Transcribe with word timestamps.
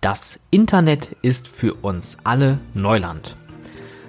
Das 0.00 0.40
Internet 0.50 1.14
ist 1.20 1.46
für 1.46 1.74
uns 1.74 2.16
alle 2.24 2.58
Neuland. 2.72 3.36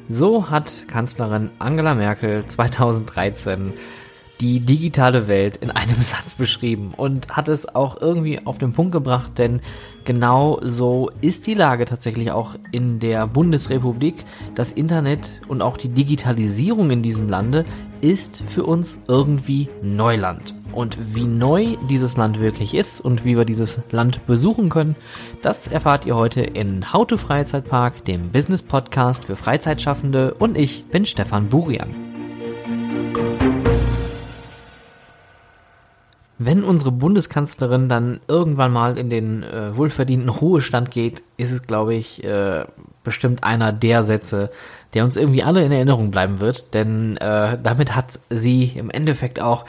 So 0.08 0.50
hat 0.50 0.88
Kanzlerin 0.88 1.52
Angela 1.60 1.96
Merkel 1.96 2.48
2013 2.48 3.74
die 4.40 4.62
digitale 4.62 5.28
Welt 5.28 5.58
in 5.58 5.70
einem 5.70 5.96
Satz 6.02 6.36
beschrieben 6.36 6.94
und 6.96 7.36
hat 7.36 7.50
es 7.50 7.76
auch 7.76 8.00
irgendwie 8.00 8.40
auf 8.46 8.58
den 8.58 8.72
Punkt 8.72 8.94
gebracht, 8.94 9.38
denn 9.38 9.60
genau 10.06 10.62
so 10.64 11.10
ist 11.20 11.46
die 11.46 11.56
Lage 11.56 11.84
tatsächlich 11.84 12.32
auch 12.32 12.56
in 12.72 13.00
der 13.00 13.28
Bundesrepublik. 13.28 14.24
Das 14.56 14.72
Internet 14.72 15.42
und 15.50 15.62
auch 15.62 15.76
die 15.76 15.90
Digitalisierung 15.90 16.90
in 16.92 17.02
diesem 17.02 17.28
Lande 17.28 17.66
ist 18.00 18.42
für 18.48 18.64
uns 18.64 18.98
irgendwie 19.10 19.68
Neuland. 19.82 20.54
Und 20.74 21.16
wie 21.16 21.26
neu 21.26 21.76
dieses 21.90 22.16
Land 22.16 22.40
wirklich 22.40 22.74
ist 22.74 23.02
und 23.02 23.26
wie 23.26 23.38
wir 23.38 23.46
dieses 23.46 23.80
Land 23.92 24.26
besuchen 24.26 24.70
können, 24.70 24.96
das 25.42 25.68
erfahrt 25.68 26.06
ihr 26.06 26.16
heute 26.16 26.42
in 26.42 26.94
How 26.94 27.06
to 27.06 27.18
Freizeitpark, 27.18 28.06
dem 28.06 28.30
Business 28.32 28.62
Podcast 28.62 29.26
für 29.26 29.36
Freizeitschaffende 29.36 30.34
und 30.36 30.58
ich 30.58 30.86
bin 30.86 31.06
Stefan 31.06 31.50
Burian. 31.50 31.90
Wenn 36.44 36.64
unsere 36.64 36.92
Bundeskanzlerin 36.92 37.88
dann 37.88 38.20
irgendwann 38.28 38.72
mal 38.72 38.98
in 38.98 39.12
den 39.12 39.44
äh, 39.44 39.78
wohlverdienten 39.78 40.30
Ruhestand 40.30 40.90
geht, 40.90 41.22
ist 41.38 41.52
es, 41.52 41.68
glaube 41.68 41.94
ich, 41.94 42.24
äh, 42.24 42.66
bestimmt 43.04 43.44
einer 43.44 43.72
der 43.72 44.04
Sätze, 44.04 44.50
der 44.96 45.04
uns 45.04 45.18
irgendwie 45.18 45.44
alle 45.44 45.64
in 45.64 45.72
Erinnerung 45.72 46.10
bleiben 46.10 46.40
wird. 46.40 46.74
Denn 46.74 47.18
äh, 47.18 47.60
damit 47.62 47.96
hat 47.96 48.20
sie 48.32 48.72
im 48.76 48.90
Endeffekt 48.90 49.40
auch 49.40 49.66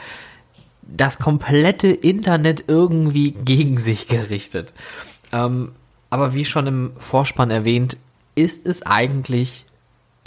das 0.87 1.19
komplette 1.19 1.87
Internet 1.87 2.65
irgendwie 2.67 3.31
gegen 3.31 3.79
sich 3.79 4.07
gerichtet. 4.07 4.73
Ähm, 5.31 5.71
aber 6.09 6.33
wie 6.33 6.45
schon 6.45 6.67
im 6.67 6.91
Vorspann 6.97 7.51
erwähnt, 7.51 7.97
ist 8.35 8.65
es 8.65 8.85
eigentlich 8.85 9.65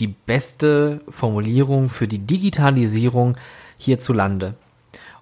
die 0.01 0.09
beste 0.09 1.01
Formulierung 1.09 1.91
für 1.91 2.09
die 2.09 2.19
Digitalisierung 2.19 3.37
hierzulande. 3.79 4.55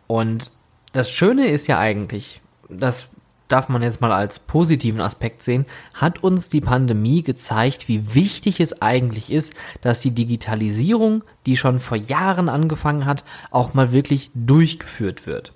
Und 0.06 0.50
das 0.92 1.10
Schöne 1.10 1.48
ist 1.48 1.66
ja 1.66 1.78
eigentlich, 1.78 2.40
das 2.68 3.08
darf 3.48 3.68
man 3.68 3.82
jetzt 3.82 4.00
mal 4.00 4.12
als 4.12 4.38
positiven 4.38 5.00
Aspekt 5.00 5.42
sehen, 5.42 5.66
hat 5.94 6.22
uns 6.22 6.48
die 6.48 6.60
Pandemie 6.60 7.22
gezeigt, 7.22 7.88
wie 7.88 8.14
wichtig 8.14 8.60
es 8.60 8.80
eigentlich 8.80 9.32
ist, 9.32 9.54
dass 9.80 10.00
die 10.00 10.12
Digitalisierung, 10.12 11.22
die 11.46 11.56
schon 11.56 11.80
vor 11.80 11.96
Jahren 11.96 12.48
angefangen 12.48 13.04
hat, 13.04 13.24
auch 13.50 13.74
mal 13.74 13.92
wirklich 13.92 14.30
durchgeführt 14.34 15.26
wird. 15.26 15.52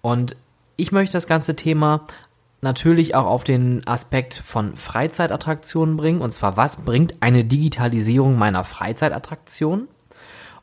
Und 0.00 0.36
ich 0.76 0.92
möchte 0.92 1.14
das 1.14 1.26
ganze 1.26 1.56
Thema 1.56 2.06
natürlich 2.60 3.14
auch 3.14 3.26
auf 3.26 3.44
den 3.44 3.86
Aspekt 3.86 4.34
von 4.34 4.76
Freizeitattraktionen 4.76 5.96
bringen. 5.96 6.20
Und 6.20 6.32
zwar, 6.32 6.56
was 6.56 6.76
bringt 6.76 7.22
eine 7.22 7.44
Digitalisierung 7.44 8.36
meiner 8.36 8.64
Freizeitattraktion? 8.64 9.88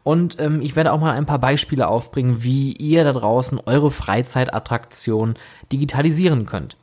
Und 0.05 0.39
ähm, 0.39 0.61
ich 0.61 0.75
werde 0.75 0.93
auch 0.93 0.99
mal 0.99 1.13
ein 1.13 1.25
paar 1.25 1.39
Beispiele 1.39 1.87
aufbringen, 1.87 2.43
wie 2.43 2.73
ihr 2.73 3.03
da 3.03 3.11
draußen 3.11 3.59
eure 3.65 3.89
Freizeitattraktion 3.89 5.33
digitalisieren 5.71 6.45
könnt. 6.45 6.77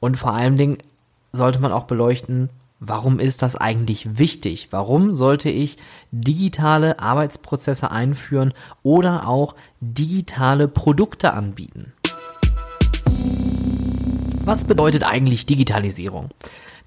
Und 0.00 0.16
vor 0.16 0.32
allen 0.32 0.56
Dingen 0.56 0.78
sollte 1.30 1.60
man 1.60 1.70
auch 1.70 1.84
beleuchten, 1.84 2.50
warum 2.80 3.20
ist 3.20 3.42
das 3.42 3.54
eigentlich 3.54 4.18
wichtig? 4.18 4.68
Warum 4.72 5.14
sollte 5.14 5.48
ich 5.48 5.78
digitale 6.10 6.98
Arbeitsprozesse 6.98 7.92
einführen 7.92 8.52
oder 8.82 9.28
auch 9.28 9.54
digitale 9.80 10.66
Produkte 10.66 11.34
anbieten? 11.34 11.92
Was 14.44 14.64
bedeutet 14.64 15.04
eigentlich 15.04 15.46
Digitalisierung? 15.46 16.30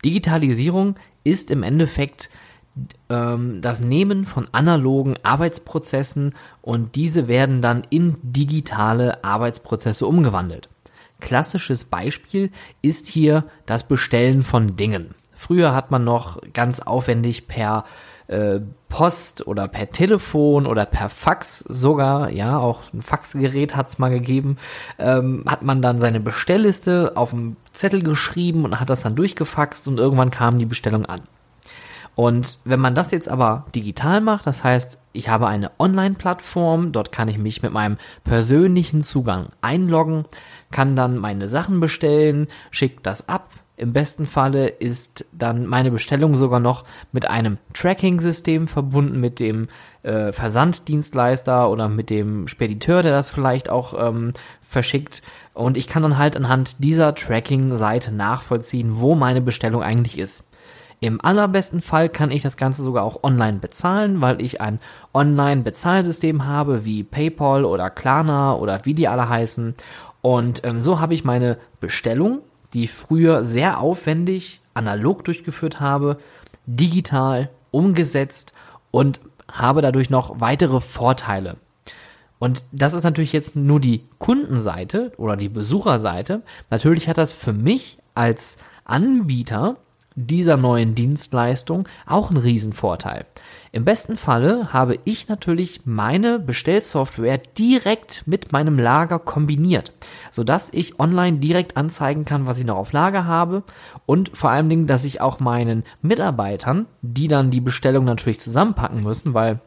Digitalisierung 0.03 0.97
ist 1.23 1.51
im 1.51 1.63
Endeffekt 1.63 2.29
ähm, 3.09 3.61
das 3.61 3.81
Nehmen 3.81 4.25
von 4.25 4.47
analogen 4.51 5.15
Arbeitsprozessen 5.23 6.33
und 6.61 6.95
diese 6.95 7.27
werden 7.27 7.61
dann 7.61 7.83
in 7.89 8.17
digitale 8.21 9.23
Arbeitsprozesse 9.23 10.05
umgewandelt. 10.05 10.69
Klassisches 11.19 11.85
Beispiel 11.85 12.51
ist 12.81 13.07
hier 13.07 13.43
das 13.65 13.83
Bestellen 13.83 14.41
von 14.41 14.77
Dingen. 14.77 15.15
Früher 15.33 15.73
hat 15.73 15.91
man 15.91 16.03
noch 16.03 16.41
ganz 16.53 16.79
aufwendig 16.79 17.47
per 17.47 17.85
äh, 18.27 18.59
Post 18.89 19.47
oder 19.47 19.67
per 19.67 19.91
Telefon 19.91 20.65
oder 20.65 20.85
per 20.85 21.09
Fax 21.09 21.59
sogar, 21.59 22.29
ja, 22.29 22.57
auch 22.57 22.81
ein 22.93 23.01
Faxgerät 23.01 23.75
hat 23.75 23.89
es 23.89 23.99
mal 23.99 24.09
gegeben, 24.09 24.57
ähm, 24.97 25.43
hat 25.47 25.61
man 25.61 25.81
dann 25.81 25.99
seine 25.99 26.19
Bestellliste 26.19 27.13
auf 27.15 27.31
dem 27.31 27.55
Zettel 27.73 28.03
geschrieben 28.03 28.65
und 28.65 28.79
hat 28.79 28.89
das 28.89 29.01
dann 29.01 29.15
durchgefaxt 29.15 29.87
und 29.87 29.97
irgendwann 29.97 30.31
kam 30.31 30.59
die 30.59 30.65
Bestellung 30.65 31.05
an. 31.05 31.21
Und 32.15 32.59
wenn 32.65 32.79
man 32.79 32.95
das 32.95 33.11
jetzt 33.11 33.29
aber 33.29 33.65
digital 33.73 34.19
macht, 34.21 34.45
das 34.45 34.63
heißt, 34.63 34.99
ich 35.13 35.29
habe 35.29 35.47
eine 35.47 35.71
Online-Plattform, 35.79 36.91
dort 36.91 37.11
kann 37.11 37.27
ich 37.27 37.37
mich 37.37 37.61
mit 37.61 37.71
meinem 37.71 37.97
persönlichen 38.23 39.01
Zugang 39.01 39.49
einloggen, 39.61 40.25
kann 40.71 40.95
dann 40.95 41.17
meine 41.17 41.47
Sachen 41.47 41.79
bestellen, 41.79 42.47
schickt 42.71 43.05
das 43.05 43.29
ab. 43.29 43.49
Im 43.77 43.93
besten 43.93 44.25
Falle 44.25 44.67
ist 44.67 45.25
dann 45.31 45.65
meine 45.65 45.89
Bestellung 45.89 46.35
sogar 46.35 46.59
noch 46.59 46.83
mit 47.13 47.29
einem 47.29 47.57
Tracking-System 47.73 48.67
verbunden, 48.67 49.21
mit 49.21 49.39
dem 49.39 49.69
äh, 50.03 50.33
Versanddienstleister 50.33 51.69
oder 51.69 51.87
mit 51.87 52.09
dem 52.09 52.49
Spediteur, 52.49 53.03
der 53.03 53.13
das 53.13 53.29
vielleicht 53.29 53.69
auch 53.69 53.93
ähm, 53.97 54.33
verschickt. 54.61 55.21
Und 55.53 55.77
ich 55.77 55.87
kann 55.87 56.03
dann 56.03 56.17
halt 56.17 56.35
anhand 56.35 56.83
dieser 56.83 57.15
Tracking-Seite 57.15 58.11
nachvollziehen, 58.11 58.99
wo 58.99 59.15
meine 59.15 59.39
Bestellung 59.39 59.81
eigentlich 59.81 60.19
ist. 60.19 60.48
Im 61.01 61.23
allerbesten 61.23 61.81
Fall 61.81 62.09
kann 62.09 62.31
ich 62.31 62.41
das 62.41 62.57
Ganze 62.57 62.83
sogar 62.83 63.03
auch 63.03 63.23
online 63.23 63.59
bezahlen, 63.59 64.19
weil 64.21 64.41
ich 64.41 64.59
ein 64.59 64.79
Online-Bezahlsystem 65.13 66.45
habe 66.45 66.83
wie 66.83 67.03
PayPal 67.03 67.63
oder 67.63 67.89
Klarna 67.89 68.55
oder 68.55 68.85
wie 68.85 68.93
die 68.93 69.07
alle 69.07 69.29
heißen. 69.29 69.75
Und 70.21 70.65
ähm, 70.65 70.81
so 70.81 70.99
habe 70.99 71.13
ich 71.13 71.23
meine 71.23 71.57
Bestellung, 71.79 72.39
die 72.73 72.87
früher 72.87 73.45
sehr 73.45 73.79
aufwendig 73.79 74.59
analog 74.73 75.23
durchgeführt 75.23 75.79
habe, 75.79 76.17
digital 76.65 77.49
umgesetzt 77.71 78.53
und 78.91 79.21
habe 79.51 79.81
dadurch 79.81 80.09
noch 80.09 80.41
weitere 80.41 80.81
Vorteile. 80.81 81.55
Und 82.39 82.63
das 82.71 82.93
ist 82.93 83.03
natürlich 83.03 83.33
jetzt 83.33 83.55
nur 83.55 83.79
die 83.79 84.03
Kundenseite 84.17 85.11
oder 85.17 85.35
die 85.35 85.49
Besucherseite. 85.49 86.41
Natürlich 86.69 87.07
hat 87.07 87.17
das 87.17 87.33
für 87.33 87.53
mich 87.53 87.97
als 88.15 88.57
Anbieter 88.85 89.77
dieser 90.27 90.57
neuen 90.57 90.95
Dienstleistung 90.95 91.87
auch 92.05 92.31
ein 92.31 92.37
Riesenvorteil. 92.37 93.25
Im 93.71 93.85
besten 93.85 94.15
Falle 94.15 94.73
habe 94.73 94.97
ich 95.05 95.27
natürlich 95.27 95.81
meine 95.85 96.39
Bestellsoftware 96.39 97.37
direkt 97.57 98.23
mit 98.25 98.51
meinem 98.51 98.79
Lager 98.79 99.19
kombiniert, 99.19 99.93
sodass 100.31 100.69
ich 100.71 100.99
online 100.99 101.37
direkt 101.37 101.77
anzeigen 101.77 102.25
kann, 102.25 102.47
was 102.47 102.57
ich 102.57 102.65
noch 102.65 102.77
auf 102.77 102.91
Lager 102.91 103.25
habe 103.25 103.63
und 104.05 104.35
vor 104.35 104.49
allen 104.49 104.69
Dingen, 104.69 104.87
dass 104.87 105.05
ich 105.05 105.21
auch 105.21 105.39
meinen 105.39 105.83
Mitarbeitern, 106.01 106.87
die 107.01 107.27
dann 107.27 107.51
die 107.51 107.61
Bestellung 107.61 108.05
natürlich 108.05 108.39
zusammenpacken 108.39 109.03
müssen, 109.03 109.33
weil 109.33 109.59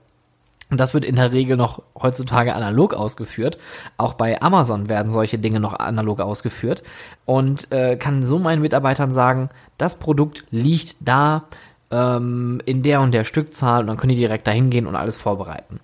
und 0.72 0.78
das 0.78 0.94
wird 0.94 1.05
in 1.05 1.16
der 1.16 1.33
Regel 1.33 1.59
noch 1.59 1.83
heutzutage 1.94 2.55
analog 2.55 2.94
ausgeführt. 2.94 3.59
Auch 3.99 4.15
bei 4.15 4.41
Amazon 4.41 4.88
werden 4.88 5.12
solche 5.12 5.38
Dinge 5.38 5.60
noch 5.60 5.78
analog 5.78 6.21
ausgeführt. 6.21 6.83
Und 7.27 7.71
äh, 7.72 7.97
kann 7.97 8.22
so 8.22 8.38
meinen 8.38 8.62
Mitarbeitern 8.62 9.12
sagen, 9.12 9.50
das 9.77 9.97
Produkt 9.97 10.47
liegt 10.50 10.97
da 11.00 11.44
ähm, 11.91 12.62
in 12.65 12.83
der 12.83 13.03
und 13.03 13.12
der 13.12 13.25
Stückzahl 13.25 13.83
und 13.83 13.88
dann 13.88 13.99
können 13.99 14.12
die 14.12 14.16
direkt 14.16 14.47
dahin 14.47 14.71
gehen 14.71 14.87
und 14.87 14.97
alles 14.97 15.19
vorbereiten. 15.19 15.78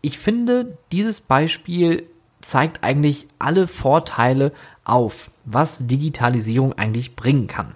Ich 0.00 0.18
finde, 0.18 0.78
dieses 0.90 1.20
Beispiel 1.20 2.04
zeigt 2.40 2.82
eigentlich 2.82 3.26
alle 3.38 3.68
Vorteile 3.68 4.52
auf, 4.84 5.30
was 5.44 5.86
Digitalisierung 5.86 6.72
eigentlich 6.72 7.14
bringen 7.14 7.46
kann. 7.46 7.74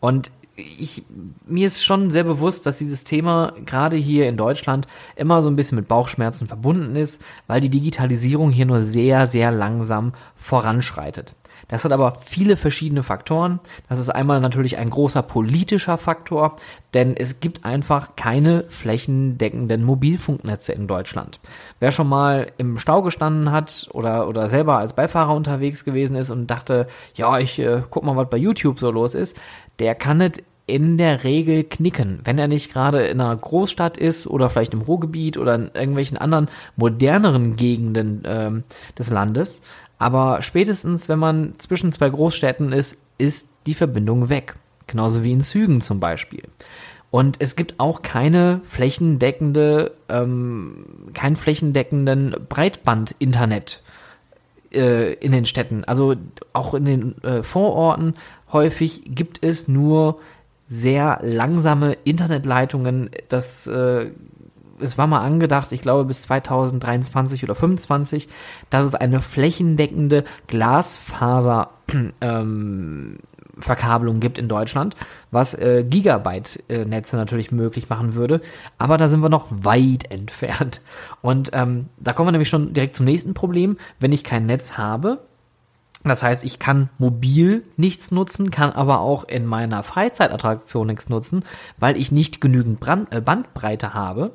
Und 0.00 0.30
ich, 0.56 1.04
mir 1.46 1.66
ist 1.66 1.84
schon 1.84 2.10
sehr 2.10 2.24
bewusst, 2.24 2.66
dass 2.66 2.78
dieses 2.78 3.04
Thema 3.04 3.54
gerade 3.64 3.96
hier 3.96 4.28
in 4.28 4.36
Deutschland 4.36 4.86
immer 5.16 5.42
so 5.42 5.48
ein 5.48 5.56
bisschen 5.56 5.76
mit 5.76 5.88
Bauchschmerzen 5.88 6.46
verbunden 6.46 6.96
ist, 6.96 7.22
weil 7.46 7.60
die 7.60 7.70
Digitalisierung 7.70 8.50
hier 8.50 8.66
nur 8.66 8.80
sehr, 8.80 9.26
sehr 9.26 9.50
langsam 9.50 10.12
voranschreitet. 10.36 11.34
Das 11.68 11.84
hat 11.84 11.92
aber 11.92 12.18
viele 12.20 12.56
verschiedene 12.56 13.02
Faktoren. 13.02 13.60
Das 13.88 13.98
ist 13.98 14.08
einmal 14.08 14.40
natürlich 14.40 14.76
ein 14.78 14.90
großer 14.90 15.22
politischer 15.22 15.98
Faktor, 15.98 16.56
denn 16.94 17.16
es 17.16 17.40
gibt 17.40 17.64
einfach 17.64 18.16
keine 18.16 18.64
flächendeckenden 18.68 19.84
Mobilfunknetze 19.84 20.72
in 20.72 20.86
Deutschland. 20.86 21.40
Wer 21.80 21.92
schon 21.92 22.08
mal 22.08 22.52
im 22.58 22.78
Stau 22.78 23.02
gestanden 23.02 23.52
hat 23.52 23.88
oder, 23.92 24.28
oder 24.28 24.48
selber 24.48 24.78
als 24.78 24.92
Beifahrer 24.92 25.34
unterwegs 25.34 25.84
gewesen 25.84 26.16
ist 26.16 26.30
und 26.30 26.50
dachte, 26.50 26.86
ja, 27.14 27.38
ich 27.38 27.58
äh, 27.58 27.82
guck 27.90 28.04
mal, 28.04 28.16
was 28.16 28.30
bei 28.30 28.36
YouTube 28.36 28.78
so 28.78 28.90
los 28.90 29.14
ist, 29.14 29.36
der 29.78 29.94
kann 29.94 30.18
nicht 30.18 30.42
in 30.66 30.96
der 30.96 31.24
Regel 31.24 31.64
knicken, 31.64 32.20
wenn 32.24 32.38
er 32.38 32.48
nicht 32.48 32.72
gerade 32.72 33.04
in 33.06 33.20
einer 33.20 33.36
Großstadt 33.36 33.96
ist 33.98 34.26
oder 34.26 34.48
vielleicht 34.48 34.74
im 34.74 34.82
Ruhrgebiet 34.82 35.36
oder 35.36 35.54
in 35.54 35.70
irgendwelchen 35.74 36.16
anderen 36.16 36.48
moderneren 36.76 37.56
Gegenden 37.56 38.22
ähm, 38.24 38.64
des 38.96 39.10
Landes. 39.10 39.62
Aber 40.02 40.42
spätestens, 40.42 41.08
wenn 41.08 41.20
man 41.20 41.54
zwischen 41.58 41.92
zwei 41.92 42.10
Großstädten 42.10 42.72
ist, 42.72 42.96
ist 43.18 43.46
die 43.66 43.74
Verbindung 43.74 44.30
weg. 44.30 44.56
genauso 44.88 45.22
wie 45.22 45.30
in 45.30 45.42
Zügen 45.42 45.80
zum 45.80 46.00
Beispiel. 46.00 46.42
Und 47.12 47.36
es 47.38 47.54
gibt 47.54 47.78
auch 47.78 48.02
keine 48.02 48.60
flächendeckende, 48.68 49.92
ähm, 50.08 50.86
kein 51.14 51.36
flächendeckenden 51.36 52.34
Breitband-Internet 52.48 53.80
äh, 54.74 55.12
in 55.14 55.30
den 55.30 55.46
Städten. 55.46 55.84
Also 55.84 56.16
auch 56.52 56.74
in 56.74 56.84
den 56.84 57.22
äh, 57.22 57.44
Vororten 57.44 58.14
häufig 58.52 59.02
gibt 59.06 59.44
es 59.44 59.68
nur 59.68 60.18
sehr 60.66 61.20
langsame 61.22 61.96
Internetleitungen. 62.02 63.08
Das 63.28 63.68
äh, 63.68 64.10
es 64.82 64.98
war 64.98 65.06
mal 65.06 65.20
angedacht, 65.20 65.72
ich 65.72 65.82
glaube 65.82 66.04
bis 66.04 66.22
2023 66.22 67.44
oder 67.44 67.54
2025, 67.54 68.28
dass 68.70 68.86
es 68.86 68.94
eine 68.94 69.20
flächendeckende 69.20 70.24
Glasfaser 70.46 71.70
ähm, 72.20 73.18
Verkabelung 73.58 74.20
gibt 74.20 74.38
in 74.38 74.48
Deutschland, 74.48 74.96
was 75.30 75.54
äh, 75.54 75.84
Gigabyte-Netze 75.84 77.16
natürlich 77.16 77.52
möglich 77.52 77.88
machen 77.88 78.14
würde. 78.14 78.40
Aber 78.78 78.96
da 78.96 79.08
sind 79.08 79.20
wir 79.20 79.28
noch 79.28 79.48
weit 79.50 80.04
entfernt. 80.10 80.80
Und 81.20 81.50
ähm, 81.52 81.88
da 81.98 82.12
kommen 82.12 82.28
wir 82.28 82.32
nämlich 82.32 82.48
schon 82.48 82.72
direkt 82.72 82.96
zum 82.96 83.06
nächsten 83.06 83.34
Problem. 83.34 83.76
Wenn 84.00 84.12
ich 84.12 84.24
kein 84.24 84.46
Netz 84.46 84.78
habe, 84.78 85.18
das 86.04 86.22
heißt, 86.22 86.42
ich 86.44 86.58
kann 86.58 86.88
mobil 86.98 87.64
nichts 87.76 88.10
nutzen, 88.10 88.50
kann 88.50 88.72
aber 88.72 89.00
auch 89.00 89.24
in 89.24 89.46
meiner 89.46 89.82
Freizeitattraktion 89.84 90.88
nichts 90.88 91.08
nutzen, 91.08 91.44
weil 91.78 91.96
ich 91.96 92.10
nicht 92.10 92.40
genügend 92.40 92.80
Brand, 92.80 93.12
äh, 93.14 93.20
Bandbreite 93.20 93.94
habe, 93.94 94.32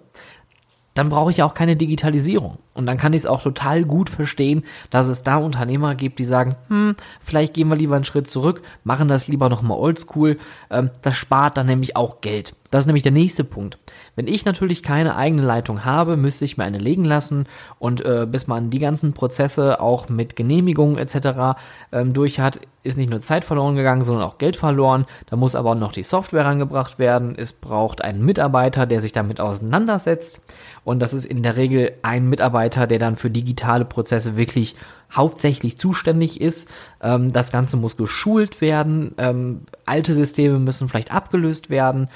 dann 0.98 1.10
brauche 1.10 1.32
ich 1.32 1.44
auch 1.44 1.54
keine 1.54 1.76
Digitalisierung. 1.76 2.58
Und 2.74 2.86
dann 2.86 2.98
kann 2.98 3.14
ich 3.14 3.22
es 3.22 3.26
auch 3.26 3.42
total 3.42 3.84
gut 3.84 4.10
verstehen, 4.10 4.64
dass 4.90 5.08
es 5.08 5.24
da 5.24 5.38
Unternehmer 5.38 5.96
gibt, 5.96 6.20
die 6.20 6.26
sagen, 6.26 6.56
hm, 6.70 6.96
vielleicht 7.22 7.54
gehen 7.54 7.70
wir 7.70 7.76
lieber 7.76 7.96
einen 7.96 8.04
Schritt 8.04 8.28
zurück, 8.28 8.62
machen 8.84 9.08
das 9.08 9.28
lieber 9.28 9.50
nochmal 9.50 9.78
oldschool. 9.78 10.38
Ähm, 10.70 10.90
das 11.02 11.16
spart 11.16 11.58
dann 11.58 11.68
nämlich 11.68 11.96
auch 11.96 12.22
Geld. 12.22 12.56
Das 12.70 12.82
ist 12.82 12.88
nämlich 12.88 13.04
der 13.04 13.12
nächste 13.12 13.44
Punkt. 13.44 13.78
Wenn 14.16 14.28
ich 14.28 14.46
natürlich 14.46 14.84
keine 14.84 15.16
eigene 15.16 15.42
Leitung 15.42 15.86
habe, 15.86 16.18
müsste 16.18 16.46
ich 16.46 16.58
mir 16.58 16.66
eine 16.66 16.80
legen 16.80 17.06
lassen 17.06 17.46
und 17.80 18.04
äh, 18.04 18.28
bis 18.30 18.48
man 18.48 18.70
die 18.70 18.80
ganzen 18.80 19.14
Prozesse 19.14 19.80
auch 19.80 20.10
mit 20.10 20.36
Genehmigungen 20.36 20.98
etc. 20.98 21.60
Ähm, 21.92 22.14
durch 22.14 22.40
hat, 22.40 22.60
ist 22.84 22.98
nicht 22.98 23.10
nur 23.10 23.20
Zeit 23.22 23.46
verloren 23.46 23.76
gegangen, 23.76 24.04
sondern 24.04 24.26
auch 24.26 24.38
Geld 24.38 24.58
verloren. 24.58 25.06
Da 25.30 25.36
muss 25.36 25.56
aber 25.56 25.76
noch 25.76 25.92
die 25.92 26.04
Software 26.04 26.46
rangebracht 26.46 27.00
werden. 27.00 27.36
Es 27.38 27.54
braucht 27.54 28.04
einen 28.04 28.24
Mitarbeiter, 28.24 28.86
der 28.86 29.02
sich 29.02 29.14
damit 29.14 29.40
auseinandersetzt. 29.40 30.42
Und 30.84 31.00
das 31.00 31.14
ist 31.14 31.26
in 31.26 31.44
der 31.44 31.58
Regel 31.58 31.94
ein 32.02 32.30
Mitarbeiter, 32.30 32.88
der 32.88 33.00
dann 33.00 33.18
für 33.18 33.30
digitale 33.30 33.86
Prozesse 33.86 34.38
wirklich 34.38 34.76
hauptsächlich 35.12 35.78
zuständig 35.78 36.42
ist. 36.42 36.70
Ähm, 37.02 37.32
das 37.32 37.52
Ganze 37.52 37.78
muss 37.78 37.98
geschult 37.98 38.62
werden. 38.62 39.14
Ähm, 39.18 39.62
alte 39.86 40.14
Systeme 40.14 40.60
müssen 40.60 40.90
vielleicht 40.90 41.14
abgelöst 41.14 41.70
werden. 41.70 42.10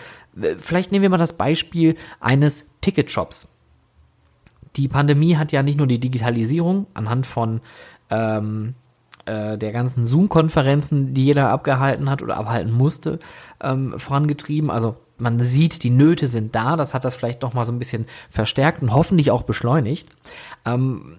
Vielleicht 0.60 0.92
nehmen 0.92 1.04
wir 1.04 1.10
mal 1.10 1.18
das 1.18 1.34
Beispiel 1.34 1.96
eines 2.20 2.66
Ticketshops. 2.82 3.48
Die 4.76 4.88
Pandemie 4.88 5.36
hat 5.36 5.52
ja 5.52 5.64
nicht 5.64 5.78
nur 5.78 5.88
die 5.88 6.00
Digitalisierung 6.00 6.88
anhand 6.94 7.28
von 7.28 7.62
ähm, 8.10 8.76
äh, 9.26 9.58
der 9.58 9.72
ganzen 9.72 10.06
Zoom-Konferenzen, 10.06 11.14
die 11.14 11.26
jeder 11.26 11.50
abgehalten 11.50 12.10
hat 12.10 12.22
oder 12.22 12.38
abhalten 12.38 12.72
musste, 12.72 13.20
ähm, 13.62 14.00
vorangetrieben. 14.00 14.72
Also 14.72 14.96
man 15.18 15.40
sieht, 15.40 15.84
die 15.84 15.90
Nöte 15.90 16.28
sind 16.28 16.56
da. 16.56 16.76
Das 16.76 16.94
hat 16.94 17.06
das 17.06 17.16
vielleicht 17.16 17.42
noch 17.42 17.54
mal 17.54 17.66
so 17.66 17.72
ein 17.72 17.80
bisschen 17.80 18.08
verstärkt 18.30 18.82
und 18.82 18.94
hoffentlich 18.94 19.32
auch 19.32 19.44
beschleunigt. 19.44 20.10
Ähm, 20.66 21.18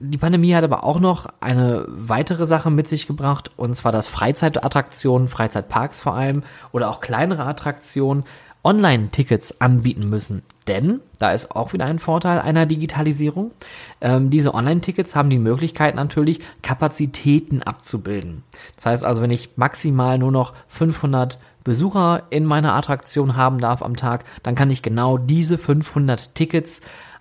die 0.00 0.18
Pandemie 0.18 0.54
hat 0.54 0.64
aber 0.64 0.84
auch 0.84 1.00
noch 1.00 1.26
eine 1.40 1.84
weitere 1.88 2.46
Sache 2.46 2.70
mit 2.70 2.88
sich 2.88 3.06
gebracht, 3.06 3.50
und 3.56 3.74
zwar, 3.74 3.92
dass 3.92 4.06
Freizeitattraktionen, 4.06 5.28
Freizeitparks 5.28 6.00
vor 6.00 6.14
allem 6.14 6.42
oder 6.72 6.90
auch 6.90 7.00
kleinere 7.00 7.44
Attraktionen 7.44 8.24
Online-Tickets 8.64 9.60
anbieten 9.60 10.08
müssen. 10.08 10.42
Denn, 10.66 11.00
da 11.18 11.30
ist 11.30 11.52
auch 11.52 11.72
wieder 11.72 11.86
ein 11.86 11.98
Vorteil 11.98 12.40
einer 12.40 12.66
Digitalisierung, 12.66 13.52
ähm, 14.00 14.30
diese 14.30 14.54
Online-Tickets 14.54 15.16
haben 15.16 15.30
die 15.30 15.38
Möglichkeit 15.38 15.94
natürlich, 15.94 16.40
Kapazitäten 16.62 17.62
abzubilden. 17.62 18.44
Das 18.76 18.86
heißt 18.86 19.04
also, 19.04 19.22
wenn 19.22 19.30
ich 19.30 19.56
maximal 19.56 20.18
nur 20.18 20.32
noch 20.32 20.54
500 20.68 21.38
Besucher 21.64 22.24
in 22.30 22.44
meiner 22.44 22.74
Attraktion 22.74 23.36
haben 23.36 23.58
darf 23.58 23.82
am 23.82 23.96
Tag, 23.96 24.24
dann 24.42 24.54
kann 24.54 24.70
ich 24.70 24.82
genau 24.82 25.18
diese 25.18 25.58
500 25.58 26.34
Tickets 26.34 26.80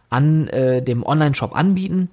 an 0.10 0.48
äh, 0.48 0.82
dem 0.82 1.04
Online-Shop 1.06 1.56
anbieten. 1.56 2.10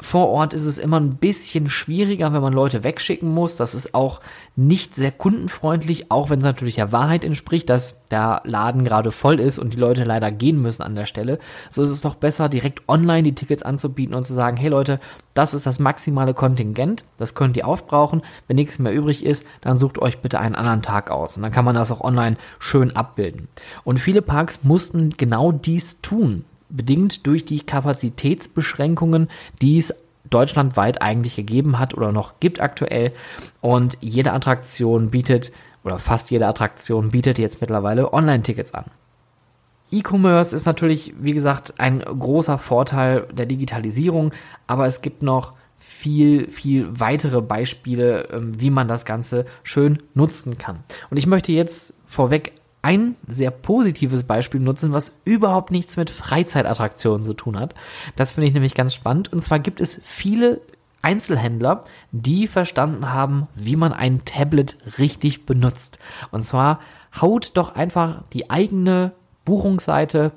Vor 0.00 0.28
Ort 0.28 0.54
ist 0.54 0.64
es 0.64 0.76
immer 0.76 0.98
ein 0.98 1.14
bisschen 1.16 1.70
schwieriger, 1.70 2.32
wenn 2.32 2.42
man 2.42 2.52
Leute 2.52 2.82
wegschicken 2.82 3.28
muss. 3.32 3.54
Das 3.54 3.76
ist 3.76 3.94
auch 3.94 4.20
nicht 4.56 4.96
sehr 4.96 5.12
kundenfreundlich, 5.12 6.10
auch 6.10 6.30
wenn 6.30 6.40
es 6.40 6.44
natürlich 6.44 6.74
der 6.74 6.90
Wahrheit 6.90 7.24
entspricht, 7.24 7.70
dass 7.70 8.00
der 8.10 8.42
Laden 8.44 8.84
gerade 8.84 9.12
voll 9.12 9.38
ist 9.38 9.60
und 9.60 9.72
die 9.72 9.78
Leute 9.78 10.02
leider 10.02 10.32
gehen 10.32 10.60
müssen 10.60 10.82
an 10.82 10.96
der 10.96 11.06
Stelle. 11.06 11.38
So 11.70 11.80
ist 11.80 11.90
es 11.90 12.00
doch 12.00 12.16
besser, 12.16 12.48
direkt 12.48 12.88
online 12.88 13.22
die 13.22 13.36
Tickets 13.36 13.62
anzubieten 13.62 14.16
und 14.16 14.24
zu 14.24 14.34
sagen, 14.34 14.56
hey 14.56 14.68
Leute, 14.68 14.98
das 15.32 15.54
ist 15.54 15.64
das 15.64 15.78
maximale 15.78 16.34
Kontingent, 16.34 17.04
das 17.18 17.36
könnt 17.36 17.56
ihr 17.56 17.68
aufbrauchen. 17.68 18.22
Wenn 18.48 18.56
nichts 18.56 18.80
mehr 18.80 18.92
übrig 18.92 19.24
ist, 19.24 19.46
dann 19.60 19.78
sucht 19.78 19.98
euch 20.00 20.18
bitte 20.18 20.40
einen 20.40 20.56
anderen 20.56 20.82
Tag 20.82 21.12
aus. 21.12 21.36
Und 21.36 21.44
dann 21.44 21.52
kann 21.52 21.64
man 21.64 21.76
das 21.76 21.92
auch 21.92 22.00
online 22.00 22.36
schön 22.58 22.96
abbilden. 22.96 23.46
Und 23.84 24.00
viele 24.00 24.22
Parks 24.22 24.64
mussten 24.64 25.10
genau 25.16 25.52
dies 25.52 26.00
tun 26.00 26.44
bedingt 26.68 27.26
durch 27.26 27.44
die 27.44 27.60
Kapazitätsbeschränkungen, 27.60 29.28
die 29.60 29.78
es 29.78 29.94
deutschlandweit 30.30 31.02
eigentlich 31.02 31.36
gegeben 31.36 31.78
hat 31.78 31.94
oder 31.94 32.12
noch 32.12 32.40
gibt 32.40 32.60
aktuell. 32.60 33.12
Und 33.60 33.98
jede 34.00 34.32
Attraktion 34.32 35.10
bietet, 35.10 35.52
oder 35.84 35.98
fast 35.98 36.30
jede 36.30 36.46
Attraktion 36.46 37.10
bietet 37.10 37.38
jetzt 37.38 37.60
mittlerweile 37.60 38.12
Online-Tickets 38.12 38.74
an. 38.74 38.86
E-Commerce 39.90 40.54
ist 40.56 40.66
natürlich, 40.66 41.14
wie 41.20 41.34
gesagt, 41.34 41.74
ein 41.78 42.00
großer 42.00 42.58
Vorteil 42.58 43.28
der 43.32 43.46
Digitalisierung, 43.46 44.32
aber 44.66 44.86
es 44.86 45.02
gibt 45.02 45.22
noch 45.22 45.52
viel, 45.78 46.50
viel 46.50 46.88
weitere 46.98 47.42
Beispiele, 47.42 48.28
ähm, 48.32 48.60
wie 48.60 48.70
man 48.70 48.88
das 48.88 49.04
Ganze 49.04 49.44
schön 49.62 50.02
nutzen 50.14 50.56
kann. 50.56 50.82
Und 51.10 51.18
ich 51.18 51.26
möchte 51.26 51.52
jetzt 51.52 51.92
vorweg 52.06 52.52
ein 52.84 53.16
sehr 53.26 53.50
positives 53.50 54.24
Beispiel 54.24 54.60
nutzen, 54.60 54.92
was 54.92 55.12
überhaupt 55.24 55.70
nichts 55.70 55.96
mit 55.96 56.10
Freizeitattraktionen 56.10 57.22
zu 57.22 57.32
tun 57.32 57.58
hat. 57.58 57.74
Das 58.14 58.32
finde 58.32 58.46
ich 58.46 58.52
nämlich 58.52 58.74
ganz 58.74 58.92
spannend. 58.92 59.32
Und 59.32 59.40
zwar 59.40 59.58
gibt 59.58 59.80
es 59.80 60.02
viele 60.04 60.60
Einzelhändler, 61.00 61.84
die 62.12 62.46
verstanden 62.46 63.10
haben, 63.10 63.48
wie 63.54 63.76
man 63.76 63.94
ein 63.94 64.26
Tablet 64.26 64.76
richtig 64.98 65.46
benutzt. 65.46 65.98
Und 66.30 66.42
zwar 66.42 66.80
haut 67.20 67.52
doch 67.54 67.74
einfach 67.74 68.22
die 68.34 68.50
eigene 68.50 69.12
Buchungsseite 69.46 70.32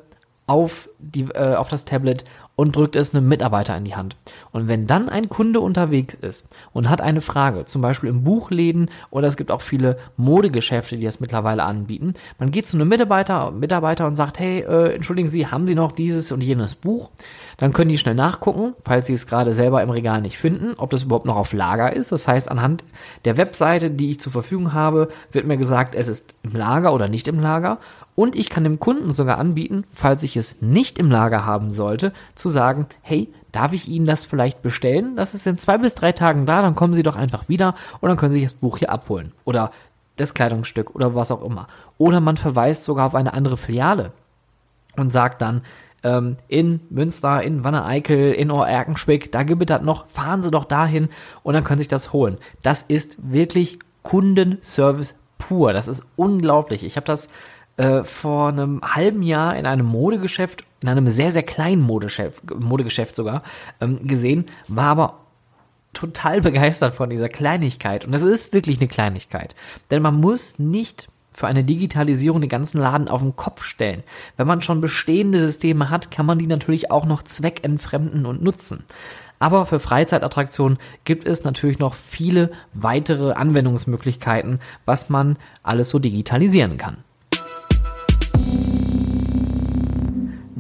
auf, 0.46 0.90
die, 1.00 1.24
äh, 1.24 1.56
auf 1.56 1.68
das 1.68 1.84
Tablet 1.84 2.24
und 2.58 2.76
drückt 2.76 2.96
es 2.96 3.14
einem 3.14 3.30
Mitarbeiter 3.30 3.78
in 3.78 3.86
die 3.86 3.96
Hand. 3.96 4.18
Und 4.52 4.68
wenn 4.68 4.88
dann 4.88 5.08
ein 5.08 5.30
Kunde 5.30 5.62
unterwegs 5.62 6.16
ist 6.16 6.48
und 6.74 6.90
hat 6.90 7.02
eine 7.02 7.22
Frage, 7.22 7.66
zum 7.66 7.82
Beispiel 7.82 8.10
im 8.10 8.24
Buchläden 8.24 8.90
oder 9.12 9.28
es 9.28 9.38
gibt 9.38 9.52
auch 9.52 9.62
viele 9.62 9.98
Modegeschäfte, 10.18 10.98
die 10.98 11.06
das 11.06 11.20
mittlerweile 11.20 11.64
anbieten, 11.64 12.16
man 12.40 12.52
geht 12.52 12.68
zu 12.68 12.76
einem 12.76 12.90
Mitarbeiter, 12.90 13.52
Mitarbeiter 13.52 14.08
und 14.08 14.16
sagt, 14.16 14.40
hey, 14.40 14.62
äh, 14.62 14.96
entschuldigen 14.96 15.30
Sie, 15.30 15.48
haben 15.48 15.68
Sie 15.68 15.76
noch 15.76 15.92
dieses 15.92 16.32
und 16.32 16.42
jenes 16.42 16.74
Buch? 16.74 17.12
Dann 17.58 17.74
können 17.74 17.90
die 17.90 17.98
schnell 17.98 18.16
nachgucken, 18.16 18.74
falls 18.84 19.06
sie 19.06 19.14
es 19.14 19.28
gerade 19.28 19.54
selber 19.54 19.82
im 19.84 19.90
Regal 19.90 20.22
nicht 20.22 20.38
finden, 20.38 20.74
ob 20.78 20.90
das 20.90 21.04
überhaupt 21.04 21.26
noch 21.26 21.38
auf 21.38 21.54
Lager 21.54 21.94
ist. 21.94 22.12
Das 22.12 22.28
heißt, 22.28 22.50
anhand 22.50 22.84
der 23.26 23.38
Webseite, 23.38 23.92
die 23.92 24.12
ich 24.12 24.20
zur 24.20 24.32
Verfügung 24.32 24.74
habe, 24.74 25.10
wird 25.32 25.46
mir 25.46 25.58
gesagt, 25.58 25.96
es 25.96 26.08
ist 26.08 26.36
im 26.44 26.56
Lager 26.56 26.94
oder 26.94 27.08
nicht 27.08 27.28
im 27.28 27.40
Lager. 27.40 27.80
Und 28.18 28.36
ich 28.36 28.50
kann 28.50 28.64
dem 28.64 28.80
Kunden 28.80 29.12
sogar 29.12 29.38
anbieten, 29.38 29.84
falls 29.94 30.24
ich 30.24 30.36
es 30.38 30.60
nicht 30.60 30.98
im 30.98 31.12
Lager 31.12 31.46
haben 31.46 31.70
sollte, 31.70 32.14
zu 32.34 32.50
sagen, 32.50 32.88
hey, 33.04 33.32
darf 33.52 33.74
ich 33.74 33.88
Ihnen 33.88 34.08
das 34.08 34.26
vielleicht 34.26 34.64
bestellen? 34.64 35.16
Das 35.16 35.36
ist 35.36 35.46
in 35.46 35.60
zwei 35.60 35.78
bis 35.78 35.94
drei 35.94 36.14
Tagen 36.14 36.48
da, 36.48 36.64
dann 36.64 36.74
kommen 36.74 36.96
Sie 36.96 37.04
doch 37.04 37.16
einfach 37.16 37.48
wieder 37.48 37.76
und 38.02 38.10
dann 38.10 38.18
können 38.18 38.34
Sie 38.34 38.42
das 38.42 38.56
Buch 38.56 38.80
hier 38.80 38.92
abholen. 38.92 39.34
Oder 39.46 39.70
das 40.16 40.34
Kleidungsstück 40.34 40.96
oder 40.96 41.14
was 41.14 41.30
auch 41.30 41.44
immer. 41.44 41.68
Oder 42.00 42.20
man 42.20 42.38
verweist 42.38 42.86
sogar 42.86 43.06
auf 43.06 43.14
eine 43.14 43.36
andere 43.36 43.56
Filiale 43.56 44.14
und 44.96 45.14
sagt 45.14 45.44
dann, 45.44 45.62
ähm, 46.02 46.38
in 46.48 46.80
Münster, 46.90 47.44
in 47.44 47.64
Wanne-Eickel, 47.64 48.34
in 48.34 48.50
Oerkenschwick, 48.50 49.32
da 49.32 49.44
gibt 49.44 49.62
es 49.62 49.68
das 49.68 49.84
noch, 49.84 50.08
fahren 50.08 50.42
Sie 50.42 50.50
doch 50.50 50.66
dahin 50.66 51.10
und 51.44 51.54
dann 51.54 51.64
können 51.64 51.78
Sie 51.78 51.84
sich 51.84 51.88
das 51.88 52.14
holen. 52.14 52.40
Das 52.64 52.82
ist 52.82 53.32
wirklich 53.32 53.78
Kundenservice 54.02 55.14
pur. 55.38 55.74
Das 55.74 55.88
ist 55.88 56.04
unglaublich. 56.16 56.84
Ich 56.84 56.96
habe 56.96 57.06
das 57.06 57.28
äh, 57.78 58.04
vor 58.04 58.50
einem 58.50 58.82
halben 58.84 59.24
Jahr 59.24 59.56
in 59.56 59.66
einem 59.66 59.86
Modegeschäft, 59.86 60.66
in 60.82 60.90
einem 60.90 61.08
sehr, 61.08 61.32
sehr 61.32 61.44
kleinen 61.44 61.82
Modegeschäft, 61.82 62.44
Modegeschäft 62.60 63.16
sogar, 63.16 63.44
ähm, 63.80 64.06
gesehen, 64.08 64.46
war 64.68 64.86
aber 64.86 65.20
total 65.94 66.42
begeistert 66.42 66.96
von 66.96 67.10
dieser 67.10 67.30
Kleinigkeit. 67.30 68.06
Und 68.06 68.14
es 68.14 68.22
ist 68.22 68.54
wirklich 68.54 68.78
eine 68.78 68.88
Kleinigkeit. 68.88 69.56
Denn 69.90 70.02
man 70.02 70.16
muss 70.16 70.60
nicht 70.60 71.08
für 71.32 71.48
eine 71.48 71.64
Digitalisierung 71.64 72.42
den 72.42 72.50
ganzen 72.50 72.80
Laden 72.80 73.08
auf 73.08 73.22
den 73.22 73.36
Kopf 73.36 73.64
stellen. 73.64 74.04
Wenn 74.38 74.48
man 74.48 74.62
schon 74.62 74.82
bestehende 74.82 75.40
Systeme 75.40 75.92
hat, 75.92 76.10
kann 76.10 76.26
man 76.26 76.40
die 76.40 76.48
natürlich 76.48 76.90
auch 76.90 77.06
noch 77.06 77.22
zweckentfremden 77.22 78.26
und 78.26 78.42
nutzen. 78.42 78.84
Aber 79.38 79.68
für 79.68 79.80
Freizeitattraktionen 79.80 80.80
gibt 81.06 81.28
es 81.28 81.44
natürlich 81.44 81.78
noch 81.78 81.94
viele 81.94 82.52
weitere 82.74 83.34
Anwendungsmöglichkeiten, 83.34 84.60
was 84.86 85.10
man 85.10 85.38
alles 85.62 85.90
so 85.90 86.00
digitalisieren 86.00 86.78
kann. 86.78 87.04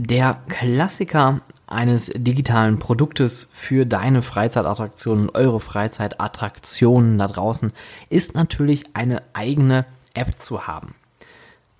Der 0.09 0.39
Klassiker 0.47 1.41
eines 1.67 2.09
digitalen 2.15 2.79
Produktes 2.79 3.45
für 3.51 3.85
deine 3.85 4.21
Freizeitattraktionen, 4.21 5.29
eure 5.33 5.59
Freizeitattraktionen 5.59 7.17
da 7.17 7.27
draußen, 7.27 7.73
ist 8.09 8.33
natürlich 8.33 8.85
eine 8.93 9.21
eigene 9.33 9.85
App 10.13 10.39
zu 10.39 10.65
haben. 10.65 10.95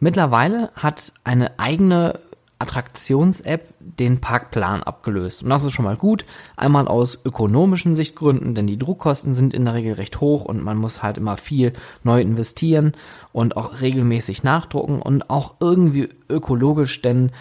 Mittlerweile 0.02 0.72
hat 0.76 1.14
eine 1.24 1.58
eigene 1.58 2.20
Attraktions-App 2.60 3.74
den 3.80 4.20
Parkplan 4.20 4.84
abgelöst. 4.84 5.44
Und 5.44 5.50
das 5.50 5.64
ist 5.64 5.72
schon 5.72 5.86
mal 5.86 5.96
gut. 5.96 6.26
Einmal 6.58 6.90
aus 6.90 7.24
ökonomischen 7.24 7.96
Sichtgründen, 7.96 8.56
denn 8.56 8.68
die 8.68 8.78
Druckkosten 8.78 9.36
sind 9.36 9.54
in 9.54 9.64
der 9.64 9.76
Regel 9.76 9.94
recht 9.94 10.20
hoch 10.20 10.44
und 10.44 10.62
man 10.62 10.76
muss 10.76 11.02
halt 11.02 11.18
immer 11.18 11.38
viel 11.38 11.72
neu 12.04 12.20
investieren 12.20 12.92
und 13.32 13.56
auch 13.56 13.80
regelmäßig 13.80 14.44
nachdrucken 14.44 15.02
und 15.02 15.30
auch 15.30 15.54
irgendwie 15.62 16.10
ökologisch, 16.28 17.02
denn 17.02 17.32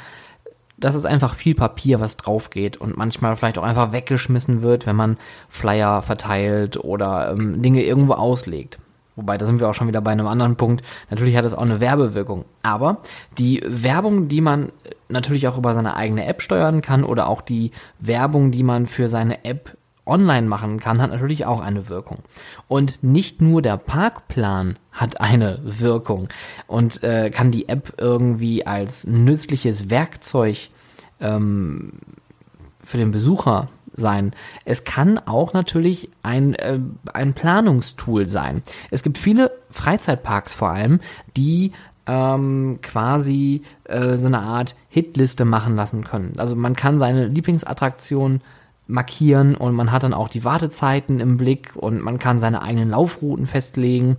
das 0.79 0.95
ist 0.95 1.07
einfach 1.07 1.35
viel 1.35 1.55
Papier, 1.55 2.01
was 2.01 2.17
drauf 2.17 2.51
geht 2.51 2.77
und 2.77 2.97
manchmal 2.97 3.37
vielleicht 3.37 3.59
auch 3.59 3.63
einfach 3.63 3.93
weggeschmissen 3.93 4.63
wird, 4.63 4.87
wenn 4.87 4.97
man 4.97 5.17
Flyer 5.49 6.03
verteilt 6.03 6.77
oder 6.77 7.31
ähm, 7.31 7.63
Dinge 7.63 7.83
irgendwo 7.83 8.15
auslegt. 8.15 8.79
Wobei, 9.17 9.39
da 9.39 9.47
sind 9.47 9.61
wir 9.61 9.69
auch 9.69 9.75
schon 9.75 9.89
wieder 9.89 10.03
bei 10.03 10.13
einem 10.13 10.27
anderen 10.27 10.57
Punkt. 10.57 10.85
Natürlich 11.09 11.37
hat 11.37 11.47
es 11.47 11.55
auch 11.55 11.63
eine 11.63 11.81
Werbewirkung. 11.81 12.45
Aber 12.63 12.99
die 13.39 13.63
Werbung, 13.67 14.29
die 14.29 14.43
man 14.43 14.73
natürlich 15.09 15.49
auch 15.49 15.57
über 15.57 15.73
seine 15.73 15.97
eigene 15.97 16.27
App 16.27 16.43
steuern 16.43 16.83
kann 16.83 17.03
oder 17.03 17.29
auch 17.29 17.41
die 17.41 17.71
Werbung, 17.99 18.51
die 18.51 18.63
man 18.63 18.87
für 18.87 19.09
seine 19.09 19.45
App 19.47 19.76
online 20.07 20.47
machen 20.47 20.81
kann, 20.81 21.03
hat 21.03 21.11
natürlich 21.11 21.45
auch 21.45 21.61
eine 21.61 21.89
Wirkung. 21.89 22.19
Und 22.69 23.03
nicht 23.03 23.41
nur 23.41 23.63
der 23.63 23.77
Parkplan 23.77 24.77
hat 24.93 25.21
eine 25.21 25.61
Wirkung 25.65 26.29
und 26.67 27.03
äh, 27.03 27.31
kann 27.31 27.51
die 27.51 27.69
App 27.69 27.95
irgendwie 27.99 28.67
als 28.67 29.07
nützliches 29.07 29.91
Werkzeug 29.91 30.69
ähm, 31.21 31.95
für 32.79 32.99
den 32.99 33.11
Besucher 33.11 33.69
sein. 33.93 34.33
Es 34.65 34.85
kann 34.85 35.19
auch 35.19 35.53
natürlich 35.53 36.11
ein, 36.23 36.55
äh, 36.55 36.79
ein 37.13 37.35
Planungstool 37.35 38.29
sein. 38.29 38.63
Es 38.91 39.03
gibt 39.03 39.19
viele 39.19 39.51
Freizeitparks 39.71 40.55
vor 40.55 40.71
allem, 40.71 41.01
die 41.37 41.73
ähm, 42.07 42.79
quasi 42.83 43.63
äh, 43.85 44.17
so 44.17 44.29
eine 44.29 44.41
Art 44.41 44.77
Hitliste 44.89 45.45
machen 45.45 45.77
lassen 45.77 46.05
können. 46.05 46.35
Also 46.39 46.55
man 46.55 46.77
kann 46.77 46.99
seine 46.99 47.27
Lieblingsattraktion 47.27 48.41
markieren 48.87 49.55
und 49.55 49.75
man 49.75 49.93
hat 49.93 50.03
dann 50.03 50.15
auch 50.15 50.29
die 50.29 50.45
Wartezeiten 50.45 51.21
im 51.21 51.37
Blick 51.37 51.75
und 51.75 52.01
man 52.03 52.19
kann 52.19 52.39
seine 52.39 52.63
eigenen 52.63 52.91
Laufrouten 52.91 53.47
festlegen. 53.47 54.17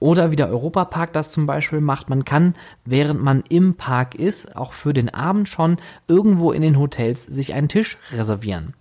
Oder 0.00 0.30
wie 0.30 0.36
der 0.36 0.48
Europapark 0.48 1.12
das 1.12 1.30
zum 1.30 1.46
Beispiel 1.46 1.80
macht, 1.80 2.08
man 2.08 2.24
kann, 2.24 2.54
während 2.86 3.22
man 3.22 3.44
im 3.48 3.74
Park 3.74 4.14
ist, 4.14 4.56
auch 4.56 4.72
für 4.72 4.94
den 4.94 5.12
Abend 5.12 5.48
schon 5.48 5.76
irgendwo 6.08 6.52
in 6.52 6.62
den 6.62 6.78
Hotels 6.78 7.24
sich 7.24 7.52
einen 7.52 7.68
Tisch 7.68 7.98
reservieren. 8.10 8.74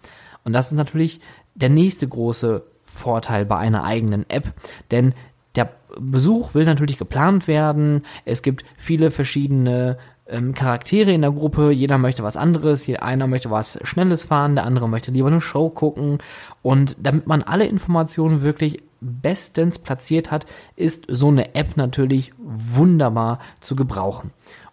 Und 0.46 0.54
das 0.54 0.68
ist 0.68 0.78
natürlich 0.78 1.20
der 1.56 1.70
nächste 1.70 2.08
große 2.08 2.64
Vorteil 2.86 3.46
bei 3.46 3.58
einer 3.58 3.84
eigenen 3.84 4.30
App, 4.30 4.54
denn 4.92 5.14
der 5.56 5.72
Besuch 6.00 6.54
will 6.54 6.66
natürlich 6.66 6.98
geplant 6.98 7.48
werden. 7.48 8.04
Es 8.24 8.42
gibt 8.42 8.64
viele 8.78 9.12
verschiedene 9.12 9.98
ähm, 10.30 10.54
Charaktere 10.54 11.12
in 11.12 11.22
der 11.22 11.32
Gruppe, 11.32 11.72
jeder 11.72 11.98
möchte 11.98 12.24
was 12.24 12.38
anderes, 12.38 12.90
einer 12.90 13.28
möchte 13.28 13.52
was 13.52 13.80
Schnelles 13.84 14.24
fahren, 14.24 14.56
der 14.56 14.66
andere 14.66 14.88
möchte 14.90 15.12
lieber 15.12 15.28
eine 15.28 15.42
Show 15.42 15.70
gucken. 15.70 16.20
Und 16.62 16.96
damit 17.00 17.28
man 17.28 17.44
alle 17.44 17.66
Informationen 17.66 18.42
wirklich 18.42 18.82
bestens 19.02 19.80
platziert 19.80 20.32
hat, 20.32 20.46
ist 20.76 21.06
so 21.08 21.28
eine 21.30 21.56
App 21.56 21.78
natürlich 21.78 22.34
wunderbar 22.38 23.40
zu 23.60 23.76
gebrauchen. 23.76 24.32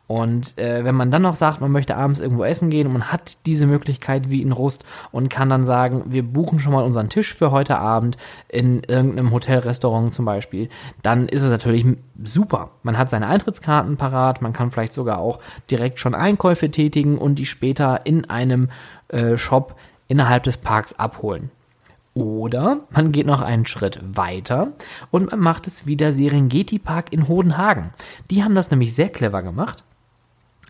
Und 0.08 0.56
äh, 0.56 0.84
wenn 0.84 0.94
man 0.94 1.10
dann 1.10 1.22
noch 1.22 1.34
sagt, 1.34 1.60
man 1.60 1.72
möchte 1.72 1.96
abends 1.96 2.20
irgendwo 2.20 2.44
essen 2.44 2.70
gehen 2.70 2.86
und 2.86 2.92
man 2.92 3.10
hat 3.10 3.38
diese 3.44 3.66
Möglichkeit 3.66 4.30
wie 4.30 4.40
in 4.40 4.52
Rust 4.52 4.84
und 5.10 5.30
kann 5.30 5.50
dann 5.50 5.64
sagen, 5.64 6.04
wir 6.06 6.22
buchen 6.22 6.60
schon 6.60 6.72
mal 6.72 6.84
unseren 6.84 7.08
Tisch 7.08 7.34
für 7.34 7.50
heute 7.50 7.78
Abend 7.78 8.16
in 8.48 8.82
irgendeinem 8.86 9.32
Hotelrestaurant 9.32 10.14
zum 10.14 10.24
Beispiel, 10.24 10.68
dann 11.02 11.28
ist 11.28 11.42
es 11.42 11.50
natürlich 11.50 11.84
super. 12.22 12.70
Man 12.84 12.98
hat 12.98 13.10
seine 13.10 13.26
Eintrittskarten 13.26 13.96
parat, 13.96 14.42
man 14.42 14.52
kann 14.52 14.70
vielleicht 14.70 14.92
sogar 14.92 15.18
auch 15.18 15.40
direkt 15.70 15.98
schon 15.98 16.14
Einkäufe 16.14 16.70
tätigen 16.70 17.18
und 17.18 17.36
die 17.36 17.46
später 17.46 18.02
in 18.04 18.30
einem 18.30 18.68
äh, 19.08 19.36
Shop 19.36 19.74
innerhalb 20.06 20.44
des 20.44 20.56
Parks 20.56 20.92
abholen. 20.92 21.50
Oder 22.14 22.78
man 22.90 23.10
geht 23.10 23.26
noch 23.26 23.42
einen 23.42 23.66
Schritt 23.66 24.00
weiter 24.02 24.68
und 25.10 25.32
man 25.32 25.40
macht 25.40 25.66
es 25.66 25.84
wie 25.84 25.96
der 25.96 26.12
Serengeti 26.12 26.78
Park 26.78 27.12
in 27.12 27.26
Hodenhagen. 27.26 27.90
Die 28.30 28.44
haben 28.44 28.54
das 28.54 28.70
nämlich 28.70 28.94
sehr 28.94 29.08
clever 29.08 29.42
gemacht 29.42 29.82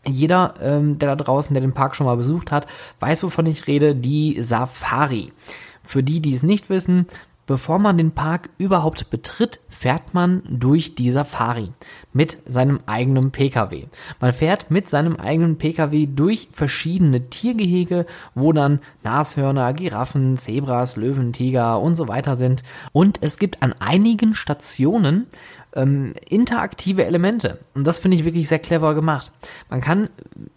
jeder, 0.06 0.54
ähm, 0.60 0.98
der 0.98 1.14
da 1.14 1.24
draußen, 1.24 1.54
der 1.54 1.60
den 1.60 1.74
Park 1.74 1.96
schon 1.96 2.06
mal 2.06 2.16
besucht 2.16 2.52
hat, 2.52 2.66
weiß, 3.00 3.22
wovon 3.22 3.46
ich 3.46 3.66
rede, 3.66 3.94
die 3.94 4.40
Safari. 4.42 5.32
Für 5.82 6.02
die, 6.02 6.20
die 6.20 6.34
es 6.34 6.42
nicht 6.42 6.68
wissen, 6.68 7.06
bevor 7.46 7.78
man 7.78 7.96
den 7.96 8.10
Park 8.10 8.50
überhaupt 8.58 9.08
betritt, 9.10 9.60
fährt 9.68 10.14
man 10.14 10.42
durch 10.48 10.94
die 10.94 11.10
Safari 11.10 11.70
mit 12.12 12.38
seinem 12.46 12.80
eigenen 12.86 13.30
Pkw. 13.30 13.86
Man 14.20 14.32
fährt 14.32 14.70
mit 14.70 14.88
seinem 14.88 15.16
eigenen 15.16 15.58
Pkw 15.58 16.06
durch 16.06 16.48
verschiedene 16.52 17.28
Tiergehege, 17.28 18.06
wo 18.34 18.52
dann 18.52 18.80
Nashörner, 19.04 19.72
Giraffen, 19.74 20.36
Zebras, 20.36 20.96
Löwen, 20.96 21.32
Tiger 21.32 21.80
und 21.80 21.94
so 21.94 22.08
weiter 22.08 22.34
sind. 22.34 22.62
Und 22.92 23.18
es 23.22 23.38
gibt 23.38 23.62
an 23.62 23.74
einigen 23.78 24.34
Stationen 24.34 25.26
ähm, 25.76 26.14
interaktive 26.28 27.04
Elemente. 27.04 27.60
Und 27.74 27.86
das 27.86 28.00
finde 28.00 28.16
ich 28.16 28.24
wirklich 28.24 28.48
sehr 28.48 28.58
clever 28.58 28.94
gemacht. 28.94 29.30
Man 29.70 29.80
kann 29.80 30.08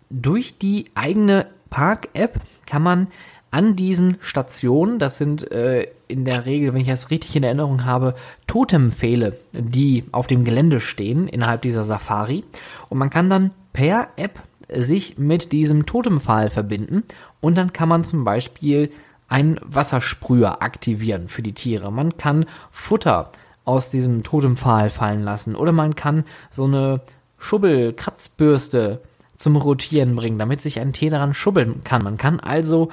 durch 0.09 0.57
die 0.57 0.85
eigene 0.95 1.47
Park-App 1.69 2.39
kann 2.65 2.81
man 2.81 3.07
an 3.51 3.75
diesen 3.75 4.17
Stationen, 4.21 4.99
das 4.99 5.17
sind 5.17 5.51
äh, 5.51 5.87
in 6.07 6.25
der 6.25 6.45
Regel, 6.45 6.73
wenn 6.73 6.81
ich 6.81 6.87
das 6.87 7.09
richtig 7.09 7.35
in 7.35 7.43
Erinnerung 7.43 7.85
habe, 7.85 8.15
Totempfähle, 8.47 9.37
die 9.53 10.05
auf 10.11 10.27
dem 10.27 10.43
Gelände 10.43 10.79
stehen 10.79 11.27
innerhalb 11.27 11.61
dieser 11.61 11.83
Safari. 11.83 12.43
Und 12.89 12.97
man 12.97 13.09
kann 13.09 13.29
dann 13.29 13.51
per 13.73 14.09
App 14.17 14.39
sich 14.71 15.17
mit 15.17 15.51
diesem 15.51 15.87
Totempfahl 15.87 16.51
verbinden 16.51 17.03
und 17.41 17.57
dann 17.57 17.73
kann 17.73 17.89
man 17.89 18.03
zum 18.03 18.23
Beispiel 18.23 18.91
einen 19.27 19.59
Wassersprüher 19.63 20.61
aktivieren 20.61 21.27
für 21.27 21.41
die 21.41 21.53
Tiere. 21.53 21.91
Man 21.91 22.17
kann 22.17 22.45
Futter 22.71 23.31
aus 23.65 23.89
diesem 23.89 24.23
Totempfahl 24.23 24.89
fallen 24.89 25.23
lassen. 25.23 25.55
Oder 25.55 25.71
man 25.71 25.95
kann 25.95 26.23
so 26.49 26.65
eine 26.65 27.01
Schubbel-Kratzbürste 27.37 29.01
zum 29.35 29.55
Rotieren 29.55 30.15
bringen, 30.15 30.37
damit 30.37 30.61
sich 30.61 30.79
ein 30.79 30.93
Tier 30.93 31.11
daran 31.11 31.33
schubbeln 31.33 31.83
kann. 31.83 32.03
Man 32.03 32.17
kann 32.17 32.39
also 32.39 32.89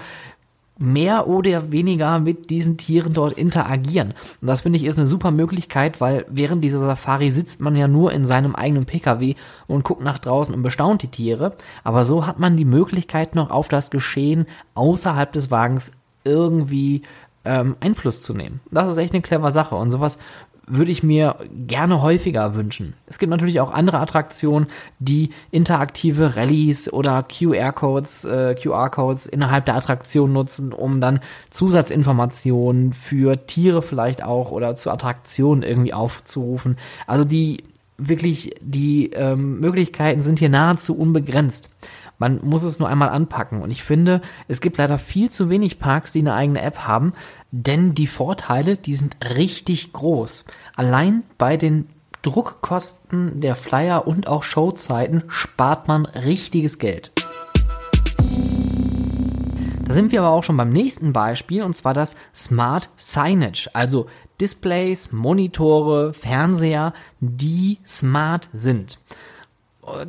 mehr 0.79 1.27
oder 1.27 1.73
weniger 1.73 2.19
mit 2.19 2.51
diesen 2.51 2.77
Tieren 2.77 3.15
dort 3.15 3.33
interagieren. 3.33 4.13
Und 4.41 4.49
das 4.49 4.61
finde 4.61 4.77
ich 4.77 4.85
ist 4.85 4.99
eine 4.99 5.07
super 5.07 5.31
Möglichkeit, 5.31 6.01
weil 6.01 6.27
während 6.29 6.63
dieser 6.63 6.81
Safari 6.81 7.31
sitzt 7.31 7.61
man 7.61 7.77
ja 7.77 7.89
nur 7.89 8.13
in 8.13 8.27
seinem 8.27 8.55
eigenen 8.55 8.85
Pkw 8.85 9.35
und 9.67 9.85
guckt 9.85 10.03
nach 10.03 10.19
draußen 10.19 10.55
und 10.55 10.63
bestaunt 10.63 11.03
die 11.03 11.09
Tiere. 11.09 11.57
Aber 11.83 12.05
so 12.05 12.27
hat 12.27 12.39
man 12.39 12.57
die 12.57 12.67
Möglichkeit 12.67 13.35
noch 13.35 13.51
auf 13.51 13.69
das 13.69 13.91
Geschehen 13.91 14.47
außerhalb 14.75 15.33
des 15.33 15.51
Wagens 15.51 15.93
irgendwie 16.25 17.03
ähm, 17.45 17.77
Einfluss 17.81 18.21
zu 18.21 18.35
nehmen. 18.35 18.61
Das 18.71 18.89
ist 18.89 18.99
echt 18.99 19.15
eine 19.15 19.23
clever 19.23 19.51
Sache 19.51 19.77
und 19.77 19.91
sowas 19.91 20.19
würde 20.67 20.91
ich 20.91 21.03
mir 21.03 21.37
gerne 21.67 22.03
häufiger 22.03 22.55
wünschen. 22.55 22.95
Es 23.07 23.19
gibt 23.19 23.31
natürlich 23.31 23.61
auch 23.61 23.71
andere 23.73 24.01
Attraktionen, 24.01 24.67
die 24.99 25.31
interaktive 25.51 26.37
Rallyes 26.37 26.93
oder 26.93 27.23
QR-Codes, 27.23 28.25
äh, 28.25 28.55
QR-Codes 28.61 29.27
innerhalb 29.27 29.65
der 29.65 29.77
Attraktion 29.77 30.33
nutzen, 30.33 30.73
um 30.73 31.01
dann 31.01 31.21
Zusatzinformationen 31.51 32.93
für 32.93 33.47
Tiere 33.47 33.83
vielleicht 33.83 34.25
auch 34.25 34.51
oder 34.51 34.75
zu 34.75 34.91
Attraktionen 34.91 35.63
irgendwie 35.63 35.95
aufzurufen. 35.95 36.77
Also 37.07 37.25
die 37.25 37.63
wirklich 37.99 38.55
die 38.61 39.11
ähm, 39.13 39.61
Möglichkeiten 39.61 40.21
sind 40.21 40.39
hier 40.39 40.51
nahezu 40.51 40.99
unbegrenzt. 40.99 41.71
Man 42.19 42.41
muss 42.43 42.63
es 42.63 42.79
nur 42.79 42.89
einmal 42.89 43.11
anpacken. 43.11 43.63
Und 43.63 43.71
ich 43.71 43.83
finde, 43.83 44.23
es 44.49 44.61
gibt 44.61 44.79
leider 44.79 44.99
viel 44.99 45.31
zu 45.31 45.51
wenig 45.51 45.79
Parks, 45.79 46.13
die 46.13 46.21
eine 46.21 46.35
eigene 46.35 46.63
App 46.63 46.81
haben, 46.81 47.13
denn 47.51 47.95
die 47.95 48.07
Vorteile, 48.07 48.77
die 48.77 48.95
sind 48.95 49.17
richtig 49.35 49.93
groß. 49.93 50.45
Allein 50.75 51.23
bei 51.39 51.57
den 51.57 51.89
Druckkosten 52.23 53.41
der 53.41 53.55
Flyer 53.55 54.07
und 54.07 54.27
auch 54.27 54.43
Showzeiten 54.43 55.25
spart 55.29 55.87
man 55.89 56.07
richtiges 56.07 56.79
Geld. 56.79 57.13
Da 59.85 59.93
sind 59.93 60.11
wir 60.11 60.23
aber 60.23 60.31
auch 60.31 60.43
schon 60.43 60.57
beim 60.57 60.71
nächsten 60.71 61.13
Beispiel 61.13 61.63
und 61.63 61.77
zwar 61.77 61.95
das 61.95 62.17
Smart 62.35 62.91
Signage, 62.97 63.71
also 63.73 64.07
Displays, 64.41 65.13
Monitore, 65.13 66.13
Fernseher, 66.13 66.93
die 67.21 67.79
smart 67.87 68.49
sind 68.53 68.99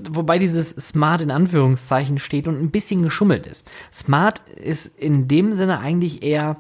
wobei 0.10 0.39
dieses 0.39 0.72
Smart 0.72 1.22
in 1.22 1.31
Anführungszeichen 1.31 2.17
steht 2.17 2.48
und 2.48 2.60
ein 2.60 2.72
bisschen 2.72 3.03
geschummelt 3.03 3.46
ist. 3.46 3.67
Smart 3.93 4.41
ist 4.55 4.88
in 4.98 5.27
dem 5.27 5.53
Sinne 5.53 5.79
eigentlich 5.79 6.24
eher 6.24 6.57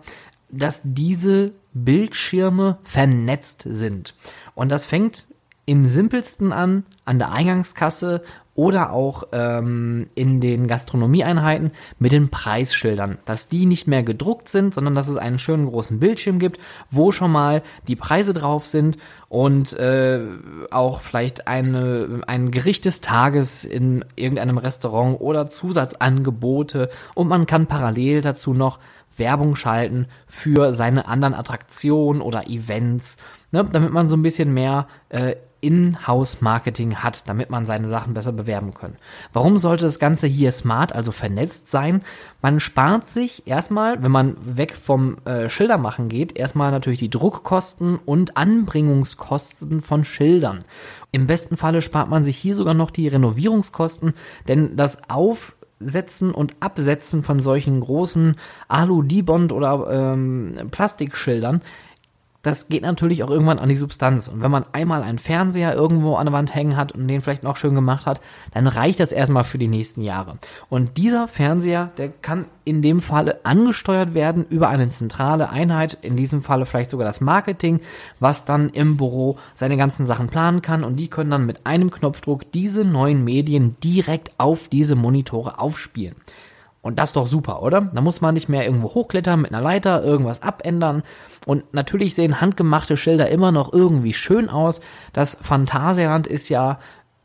dass 0.49 0.81
diese 0.83 1.51
Bildschirme 1.73 2.79
vernetzt 2.83 3.63
sind. 3.65 4.15
Und 4.55 4.71
das 4.71 4.85
fängt 4.85 5.27
im 5.65 5.85
simpelsten 5.85 6.53
an, 6.53 6.85
an 7.05 7.19
der 7.19 7.31
Eingangskasse 7.31 8.23
oder 8.57 8.91
auch 8.91 9.23
ähm, 9.33 10.09
in 10.15 10.41
den 10.41 10.65
Gastronomieeinheiten 10.65 11.71
mit 11.99 12.11
den 12.11 12.29
Preisschildern, 12.29 13.19
dass 13.23 13.49
die 13.49 13.67
nicht 13.67 13.87
mehr 13.87 14.01
gedruckt 14.01 14.49
sind, 14.49 14.73
sondern 14.73 14.95
dass 14.95 15.07
es 15.07 15.15
einen 15.15 15.37
schönen 15.37 15.67
großen 15.67 15.99
Bildschirm 15.99 16.39
gibt, 16.39 16.59
wo 16.89 17.11
schon 17.11 17.31
mal 17.31 17.61
die 17.87 17.95
Preise 17.95 18.33
drauf 18.33 18.65
sind 18.65 18.97
und 19.29 19.73
äh, 19.73 20.21
auch 20.71 21.01
vielleicht 21.01 21.47
eine, 21.47 22.21
ein 22.25 22.49
Gericht 22.49 22.85
des 22.85 23.01
Tages 23.01 23.63
in 23.63 24.03
irgendeinem 24.15 24.57
Restaurant 24.57 25.21
oder 25.21 25.47
Zusatzangebote. 25.47 26.89
Und 27.13 27.27
man 27.27 27.45
kann 27.45 27.67
parallel 27.67 28.23
dazu 28.23 28.55
noch 28.55 28.79
Werbung 29.17 29.55
schalten 29.55 30.07
für 30.27 30.73
seine 30.73 31.07
anderen 31.07 31.33
Attraktionen 31.33 32.21
oder 32.21 32.47
Events, 32.47 33.17
ne, 33.51 33.65
damit 33.71 33.91
man 33.91 34.07
so 34.09 34.17
ein 34.17 34.21
bisschen 34.21 34.53
mehr 34.53 34.87
äh, 35.09 35.35
in-house-Marketing 35.59 36.97
hat, 36.97 37.27
damit 37.27 37.49
man 37.49 37.65
seine 37.65 37.87
Sachen 37.87 38.13
besser 38.13 38.31
bewerben 38.31 38.73
kann. 38.73 38.95
Warum 39.33 39.57
sollte 39.57 39.85
das 39.85 39.99
Ganze 39.99 40.27
hier 40.27 40.51
smart, 40.51 40.93
also 40.93 41.11
vernetzt 41.11 41.69
sein? 41.69 42.03
Man 42.41 42.59
spart 42.59 43.07
sich 43.07 43.47
erstmal, 43.47 44.01
wenn 44.03 44.11
man 44.11 44.37
weg 44.45 44.75
vom 44.75 45.17
äh, 45.25 45.49
Schildermachen 45.49 46.09
geht, 46.09 46.37
erstmal 46.37 46.71
natürlich 46.71 46.99
die 46.99 47.09
Druckkosten 47.09 47.97
und 47.97 48.37
Anbringungskosten 48.37 49.81
von 49.81 50.05
Schildern. 50.05 50.63
Im 51.11 51.25
besten 51.25 51.57
Falle 51.57 51.81
spart 51.81 52.09
man 52.09 52.23
sich 52.23 52.37
hier 52.37 52.53
sogar 52.53 52.73
noch 52.73 52.91
die 52.91 53.07
Renovierungskosten, 53.07 54.13
denn 54.47 54.77
das 54.77 55.09
Auf 55.09 55.56
Setzen 55.79 56.33
und 56.33 56.55
Absetzen 56.59 57.23
von 57.23 57.39
solchen 57.39 57.79
großen 57.79 58.35
Alu-Dibond 58.67 59.51
oder 59.51 60.13
ähm, 60.13 60.69
Plastikschildern 60.71 61.61
das 62.47 62.69
geht 62.69 62.81
natürlich 62.81 63.23
auch 63.23 63.29
irgendwann 63.29 63.59
an 63.59 63.69
die 63.69 63.75
Substanz. 63.75 64.29
Und 64.29 64.41
wenn 64.41 64.49
man 64.49 64.65
einmal 64.71 65.03
einen 65.03 65.19
Fernseher 65.19 65.73
irgendwo 65.73 66.15
an 66.15 66.27
der 66.27 66.33
Wand 66.33 66.55
hängen 66.55 66.77
hat 66.77 66.93
und 66.93 67.07
den 67.07 67.21
vielleicht 67.21 67.43
noch 67.43 67.57
schön 67.57 67.75
gemacht 67.75 68.05
hat, 68.05 68.21
dann 68.53 68.67
reicht 68.67 68.99
das 68.99 69.11
erstmal 69.11 69.43
für 69.43 69.57
die 69.57 69.67
nächsten 69.67 70.01
Jahre. 70.01 70.37
Und 70.69 70.97
dieser 70.97 71.27
Fernseher, 71.27 71.91
der 71.97 72.09
kann 72.09 72.45
in 72.63 72.81
dem 72.81 73.01
Falle 73.01 73.45
angesteuert 73.45 74.13
werden 74.13 74.45
über 74.49 74.69
eine 74.69 74.87
zentrale 74.87 75.49
Einheit, 75.49 75.97
in 76.01 76.15
diesem 76.15 76.41
Falle 76.41 76.65
vielleicht 76.65 76.91
sogar 76.91 77.05
das 77.05 77.21
Marketing, 77.21 77.81
was 78.19 78.45
dann 78.45 78.69
im 78.69 78.97
Büro 78.97 79.37
seine 79.53 79.77
ganzen 79.77 80.05
Sachen 80.05 80.27
planen 80.27 80.61
kann 80.61 80.83
und 80.83 80.95
die 80.97 81.09
können 81.09 81.31
dann 81.31 81.45
mit 81.45 81.65
einem 81.65 81.91
Knopfdruck 81.91 82.51
diese 82.53 82.85
neuen 82.85 83.23
Medien 83.23 83.75
direkt 83.83 84.31
auf 84.37 84.69
diese 84.69 84.95
Monitore 84.95 85.59
aufspielen. 85.59 86.15
Und 86.87 86.99
das 86.99 87.09
ist 87.09 87.17
doch 87.17 87.27
super, 87.27 87.61
oder? 87.61 87.81
Da 87.81 87.99
muss 87.99 88.21
man 88.21 88.33
nicht 88.33 88.47
mehr 88.47 88.63
irgendwo 88.63 88.93
hochklettern 88.93 89.41
mit 89.41 89.53
einer 89.53 89.61
Leiter, 89.61 90.05
irgendwas 90.05 90.41
abändern. 90.41 91.03
Und 91.45 91.73
natürlich 91.73 92.15
sehen 92.15 92.39
handgemachte 92.39 92.95
Schilder 92.95 93.27
immer 93.27 93.51
noch 93.51 93.73
irgendwie 93.73 94.13
schön 94.13 94.47
aus. 94.47 94.79
Das 95.11 95.37
Phantasialand 95.41 96.27
ist 96.27 96.47
ja, 96.47 96.79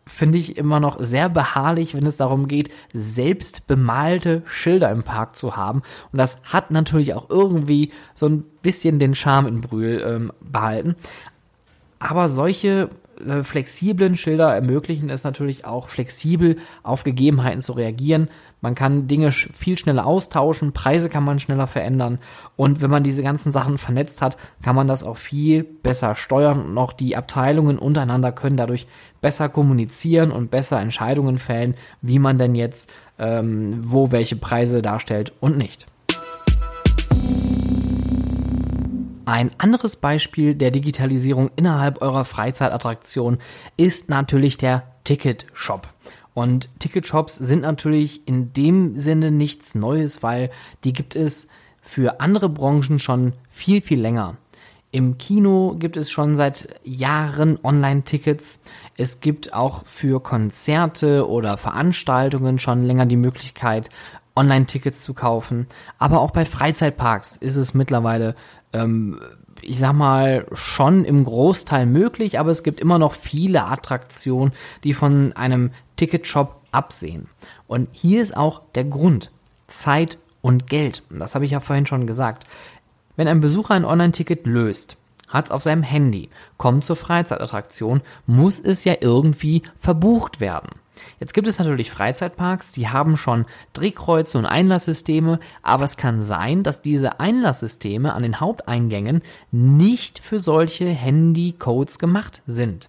finde 0.04 0.38
ich, 0.38 0.56
immer 0.56 0.80
noch 0.80 0.96
sehr 0.98 1.28
beharrlich, 1.28 1.94
wenn 1.94 2.06
es 2.06 2.16
darum 2.16 2.48
geht, 2.48 2.72
selbst 2.92 3.68
bemalte 3.68 4.42
Schilder 4.46 4.90
im 4.90 5.04
Park 5.04 5.36
zu 5.36 5.56
haben. 5.56 5.82
Und 6.10 6.18
das 6.18 6.38
hat 6.42 6.72
natürlich 6.72 7.14
auch 7.14 7.30
irgendwie 7.30 7.92
so 8.16 8.26
ein 8.26 8.42
bisschen 8.62 8.98
den 8.98 9.14
Charme 9.14 9.46
in 9.46 9.60
Brühl 9.60 10.02
ähm, 10.04 10.32
behalten. 10.40 10.96
Aber 12.00 12.28
solche 12.28 12.90
äh, 13.24 13.44
flexiblen 13.44 14.16
Schilder 14.16 14.52
ermöglichen 14.52 15.08
es 15.08 15.22
natürlich 15.22 15.64
auch 15.64 15.88
flexibel 15.88 16.56
auf 16.82 17.04
Gegebenheiten 17.04 17.60
zu 17.60 17.74
reagieren. 17.74 18.28
Man 18.62 18.76
kann 18.76 19.08
Dinge 19.08 19.32
viel 19.32 19.76
schneller 19.76 20.06
austauschen, 20.06 20.72
Preise 20.72 21.08
kann 21.08 21.24
man 21.24 21.40
schneller 21.40 21.66
verändern 21.66 22.20
und 22.56 22.80
wenn 22.80 22.90
man 22.90 23.02
diese 23.02 23.24
ganzen 23.24 23.52
Sachen 23.52 23.76
vernetzt 23.76 24.22
hat, 24.22 24.36
kann 24.62 24.76
man 24.76 24.86
das 24.86 25.02
auch 25.02 25.16
viel 25.16 25.64
besser 25.64 26.14
steuern 26.14 26.60
und 26.60 26.78
auch 26.78 26.92
die 26.92 27.16
Abteilungen 27.16 27.76
untereinander 27.76 28.30
können 28.30 28.56
dadurch 28.56 28.86
besser 29.20 29.48
kommunizieren 29.48 30.30
und 30.30 30.52
besser 30.52 30.80
Entscheidungen 30.80 31.40
fällen, 31.40 31.74
wie 32.02 32.20
man 32.20 32.38
denn 32.38 32.54
jetzt 32.54 32.92
ähm, 33.18 33.82
wo 33.84 34.12
welche 34.12 34.36
Preise 34.36 34.80
darstellt 34.80 35.32
und 35.40 35.58
nicht. 35.58 35.86
Ein 39.24 39.50
anderes 39.58 39.96
Beispiel 39.96 40.54
der 40.54 40.70
Digitalisierung 40.70 41.50
innerhalb 41.56 42.00
eurer 42.00 42.24
Freizeitattraktion 42.24 43.38
ist 43.76 44.08
natürlich 44.08 44.56
der 44.56 44.84
Ticket-Shop. 45.04 45.91
Und 46.34 46.68
Ticketshops 46.78 47.36
sind 47.36 47.62
natürlich 47.62 48.26
in 48.26 48.52
dem 48.52 48.98
Sinne 48.98 49.30
nichts 49.30 49.74
Neues, 49.74 50.22
weil 50.22 50.50
die 50.84 50.92
gibt 50.92 51.14
es 51.16 51.48
für 51.82 52.20
andere 52.20 52.48
Branchen 52.48 52.98
schon 52.98 53.34
viel, 53.50 53.82
viel 53.82 54.00
länger. 54.00 54.36
Im 54.92 55.16
Kino 55.16 55.74
gibt 55.78 55.96
es 55.96 56.10
schon 56.10 56.36
seit 56.36 56.68
Jahren 56.84 57.58
Online-Tickets. 57.62 58.60
Es 58.96 59.20
gibt 59.20 59.54
auch 59.54 59.86
für 59.86 60.20
Konzerte 60.20 61.28
oder 61.28 61.56
Veranstaltungen 61.56 62.58
schon 62.58 62.84
länger 62.84 63.06
die 63.06 63.16
Möglichkeit, 63.16 63.88
Online-Tickets 64.36 65.02
zu 65.02 65.14
kaufen. 65.14 65.66
Aber 65.98 66.20
auch 66.20 66.30
bei 66.30 66.44
Freizeitparks 66.44 67.36
ist 67.36 67.56
es 67.56 67.72
mittlerweile 67.72 68.34
ähm, 68.74 69.18
ich 69.62 69.78
sag 69.78 69.92
mal, 69.92 70.46
schon 70.52 71.04
im 71.04 71.24
Großteil 71.24 71.86
möglich, 71.86 72.38
aber 72.38 72.50
es 72.50 72.62
gibt 72.62 72.80
immer 72.80 72.98
noch 72.98 73.12
viele 73.12 73.64
Attraktionen, 73.64 74.52
die 74.84 74.94
von 74.94 75.32
einem 75.34 75.70
Ticketshop 75.96 76.60
absehen. 76.72 77.28
Und 77.66 77.88
hier 77.92 78.22
ist 78.22 78.36
auch 78.36 78.62
der 78.74 78.84
Grund. 78.84 79.30
Zeit 79.68 80.18
und 80.42 80.66
Geld. 80.66 81.02
Das 81.10 81.34
habe 81.34 81.44
ich 81.44 81.52
ja 81.52 81.60
vorhin 81.60 81.86
schon 81.86 82.06
gesagt. 82.06 82.44
Wenn 83.16 83.28
ein 83.28 83.40
Besucher 83.40 83.74
ein 83.74 83.84
Online-Ticket 83.84 84.46
löst, 84.46 84.96
hat 85.28 85.46
es 85.46 85.50
auf 85.50 85.62
seinem 85.62 85.82
Handy, 85.82 86.28
kommt 86.58 86.84
zur 86.84 86.96
Freizeitattraktion, 86.96 88.02
muss 88.26 88.60
es 88.60 88.84
ja 88.84 88.96
irgendwie 89.00 89.62
verbucht 89.78 90.40
werden. 90.40 90.81
Jetzt 91.20 91.34
gibt 91.34 91.46
es 91.46 91.58
natürlich 91.58 91.90
Freizeitparks, 91.90 92.72
die 92.72 92.88
haben 92.88 93.16
schon 93.16 93.46
Drehkreuze 93.72 94.38
und 94.38 94.46
Einlasssysteme, 94.46 95.40
aber 95.62 95.84
es 95.84 95.96
kann 95.96 96.22
sein, 96.22 96.62
dass 96.62 96.82
diese 96.82 97.20
Einlasssysteme 97.20 98.14
an 98.14 98.22
den 98.22 98.40
Haupteingängen 98.40 99.22
nicht 99.50 100.18
für 100.18 100.38
solche 100.38 100.86
Handy-Codes 100.86 101.98
gemacht 101.98 102.42
sind. 102.46 102.88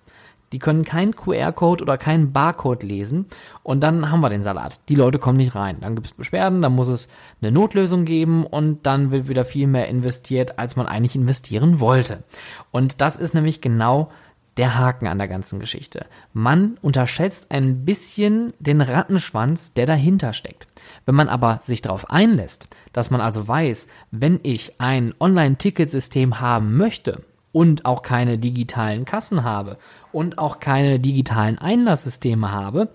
Die 0.53 0.59
können 0.59 0.85
keinen 0.85 1.15
QR-Code 1.15 1.83
oder 1.83 1.97
keinen 1.97 2.31
Barcode 2.31 2.83
lesen 2.83 3.25
und 3.63 3.81
dann 3.81 4.11
haben 4.11 4.21
wir 4.21 4.29
den 4.29 4.43
Salat. 4.43 4.79
Die 4.87 4.93
Leute 4.93 5.17
kommen 5.17 5.37
nicht 5.37 5.55
rein. 5.55 5.77
Dann 5.81 5.95
gibt 5.95 6.05
es 6.05 6.13
Beschwerden, 6.13 6.61
dann 6.61 6.75
muss 6.75 6.89
es 6.89 7.09
eine 7.41 7.51
Notlösung 7.51 8.05
geben 8.05 8.45
und 8.45 8.85
dann 8.85 9.11
wird 9.11 9.27
wieder 9.27 9.45
viel 9.45 9.65
mehr 9.65 9.87
investiert, 9.87 10.59
als 10.59 10.75
man 10.75 10.85
eigentlich 10.85 11.15
investieren 11.15 11.79
wollte. 11.79 12.23
Und 12.69 13.01
das 13.01 13.17
ist 13.17 13.33
nämlich 13.33 13.61
genau 13.61 14.11
der 14.57 14.77
Haken 14.77 15.07
an 15.07 15.17
der 15.17 15.27
ganzen 15.27 15.59
Geschichte. 15.59 16.05
Man 16.33 16.77
unterschätzt 16.81 17.51
ein 17.51 17.85
bisschen 17.85 18.53
den 18.59 18.81
Rattenschwanz, 18.81 19.73
der 19.73 19.85
dahinter 19.85 20.33
steckt. 20.33 20.67
Wenn 21.05 21.15
man 21.15 21.29
aber 21.29 21.59
sich 21.61 21.81
darauf 21.81 22.09
einlässt, 22.09 22.67
dass 22.91 23.09
man 23.09 23.21
also 23.21 23.47
weiß, 23.47 23.87
wenn 24.11 24.39
ich 24.43 24.79
ein 24.79 25.13
Online-Ticketsystem 25.19 26.39
haben 26.39 26.77
möchte 26.77 27.23
und 27.51 27.85
auch 27.85 28.01
keine 28.01 28.37
digitalen 28.37 29.05
Kassen 29.05 29.43
habe 29.43 29.77
und 30.11 30.37
auch 30.37 30.59
keine 30.59 30.99
digitalen 30.99 31.57
Einlasssysteme 31.57 32.51
habe, 32.51 32.89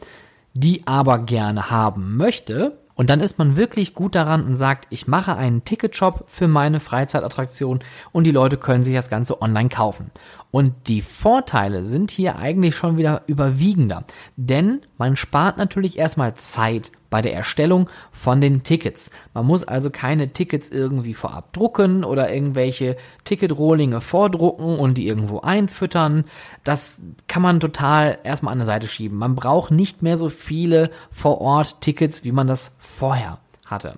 die 0.55 0.87
aber 0.87 1.21
gerne 1.21 1.71
haben 1.71 2.17
möchte, 2.17 2.79
und 2.99 3.09
dann 3.11 3.21
ist 3.21 3.39
man 3.39 3.57
wirklich 3.57 3.95
gut 3.95 4.17
daran 4.17 4.45
und 4.45 4.57
sagt, 4.57 4.89
ich 4.91 5.07
mache 5.07 5.37
einen 5.37 5.63
Ticketshop 5.63 6.25
für 6.27 6.49
meine 6.49 6.81
Freizeitattraktion 6.81 7.79
und 8.11 8.25
die 8.25 8.33
Leute 8.33 8.57
können 8.57 8.83
sich 8.83 8.93
das 8.93 9.09
Ganze 9.09 9.41
online 9.41 9.69
kaufen. 9.69 10.11
Und 10.51 10.75
die 10.89 11.01
Vorteile 11.01 11.85
sind 11.85 12.11
hier 12.11 12.37
eigentlich 12.37 12.75
schon 12.75 12.97
wieder 12.97 13.23
überwiegender, 13.29 14.03
denn 14.35 14.81
man 14.99 15.15
spart 15.15 15.59
natürlich 15.59 15.97
erstmal 15.97 16.35
Zeit 16.35 16.91
bei 17.11 17.23
der 17.23 17.35
Erstellung 17.35 17.89
von 18.13 18.41
den 18.41 18.63
Tickets. 18.63 19.11
Man 19.35 19.47
muss 19.47 19.65
also 19.65 19.91
keine 19.91 20.33
Tickets 20.33 20.71
irgendwie 20.71 21.15
vorab 21.15 21.53
drucken 21.53 22.05
oder 22.05 22.33
irgendwelche 22.33 22.97
Ticketrohlinge 23.25 24.01
vordrucken 24.01 24.79
und 24.79 24.99
die 24.99 25.07
irgendwo 25.07 25.41
einfüttern. 25.41 26.25
Das 26.65 27.01
kann 27.27 27.43
man 27.43 27.61
total 27.61 28.19
erstmal 28.25 28.53
an 28.53 28.59
der 28.59 28.67
Seite 28.67 28.89
schieben. 28.89 29.19
Man 29.19 29.35
braucht 29.35 29.71
nicht 29.71 30.03
mehr 30.03 30.17
so 30.17 30.29
viele 30.29 30.91
vor 31.11 31.41
Ort 31.41 31.81
Tickets, 31.81 32.25
wie 32.25 32.33
man 32.33 32.47
das 32.47 32.71
vorher 32.79 33.39
hatte. 33.65 33.95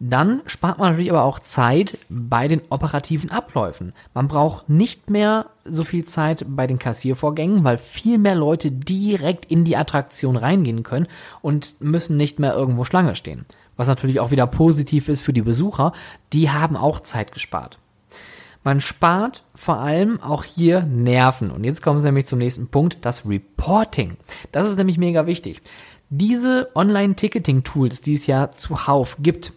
Dann 0.00 0.42
spart 0.46 0.78
man 0.78 0.90
natürlich 0.90 1.10
aber 1.10 1.24
auch 1.24 1.38
Zeit 1.38 1.98
bei 2.08 2.48
den 2.48 2.62
operativen 2.68 3.30
Abläufen. 3.30 3.92
Man 4.12 4.28
braucht 4.28 4.68
nicht 4.68 5.08
mehr 5.08 5.46
so 5.64 5.84
viel 5.84 6.04
Zeit 6.04 6.44
bei 6.48 6.66
den 6.66 6.78
Kassiervorgängen, 6.78 7.64
weil 7.64 7.78
viel 7.78 8.18
mehr 8.18 8.34
Leute 8.34 8.70
direkt 8.70 9.46
in 9.46 9.64
die 9.64 9.76
Attraktion 9.76 10.36
reingehen 10.36 10.82
können 10.82 11.06
und 11.42 11.80
müssen 11.80 12.16
nicht 12.16 12.38
mehr 12.38 12.54
irgendwo 12.54 12.84
Schlange 12.84 13.14
stehen. 13.14 13.46
Was 13.76 13.88
natürlich 13.88 14.20
auch 14.20 14.30
wieder 14.30 14.46
positiv 14.46 15.08
ist 15.08 15.22
für 15.22 15.32
die 15.32 15.42
Besucher, 15.42 15.92
die 16.32 16.50
haben 16.50 16.76
auch 16.76 17.00
Zeit 17.00 17.32
gespart. 17.32 17.78
Man 18.64 18.80
spart 18.80 19.42
vor 19.54 19.78
allem 19.78 20.20
auch 20.20 20.42
hier 20.42 20.82
Nerven. 20.82 21.50
Und 21.50 21.64
jetzt 21.64 21.82
kommen 21.82 21.98
wir 21.98 22.04
nämlich 22.04 22.26
zum 22.26 22.38
nächsten 22.38 22.68
Punkt, 22.68 22.98
das 23.02 23.26
Reporting. 23.26 24.16
Das 24.52 24.68
ist 24.68 24.78
nämlich 24.78 24.96
mega 24.96 25.26
wichtig. 25.26 25.60
Diese 26.08 26.70
Online-Ticketing-Tools, 26.74 28.00
die 28.00 28.14
es 28.14 28.26
ja 28.26 28.50
zuhauf 28.50 29.18
gibt, 29.20 29.52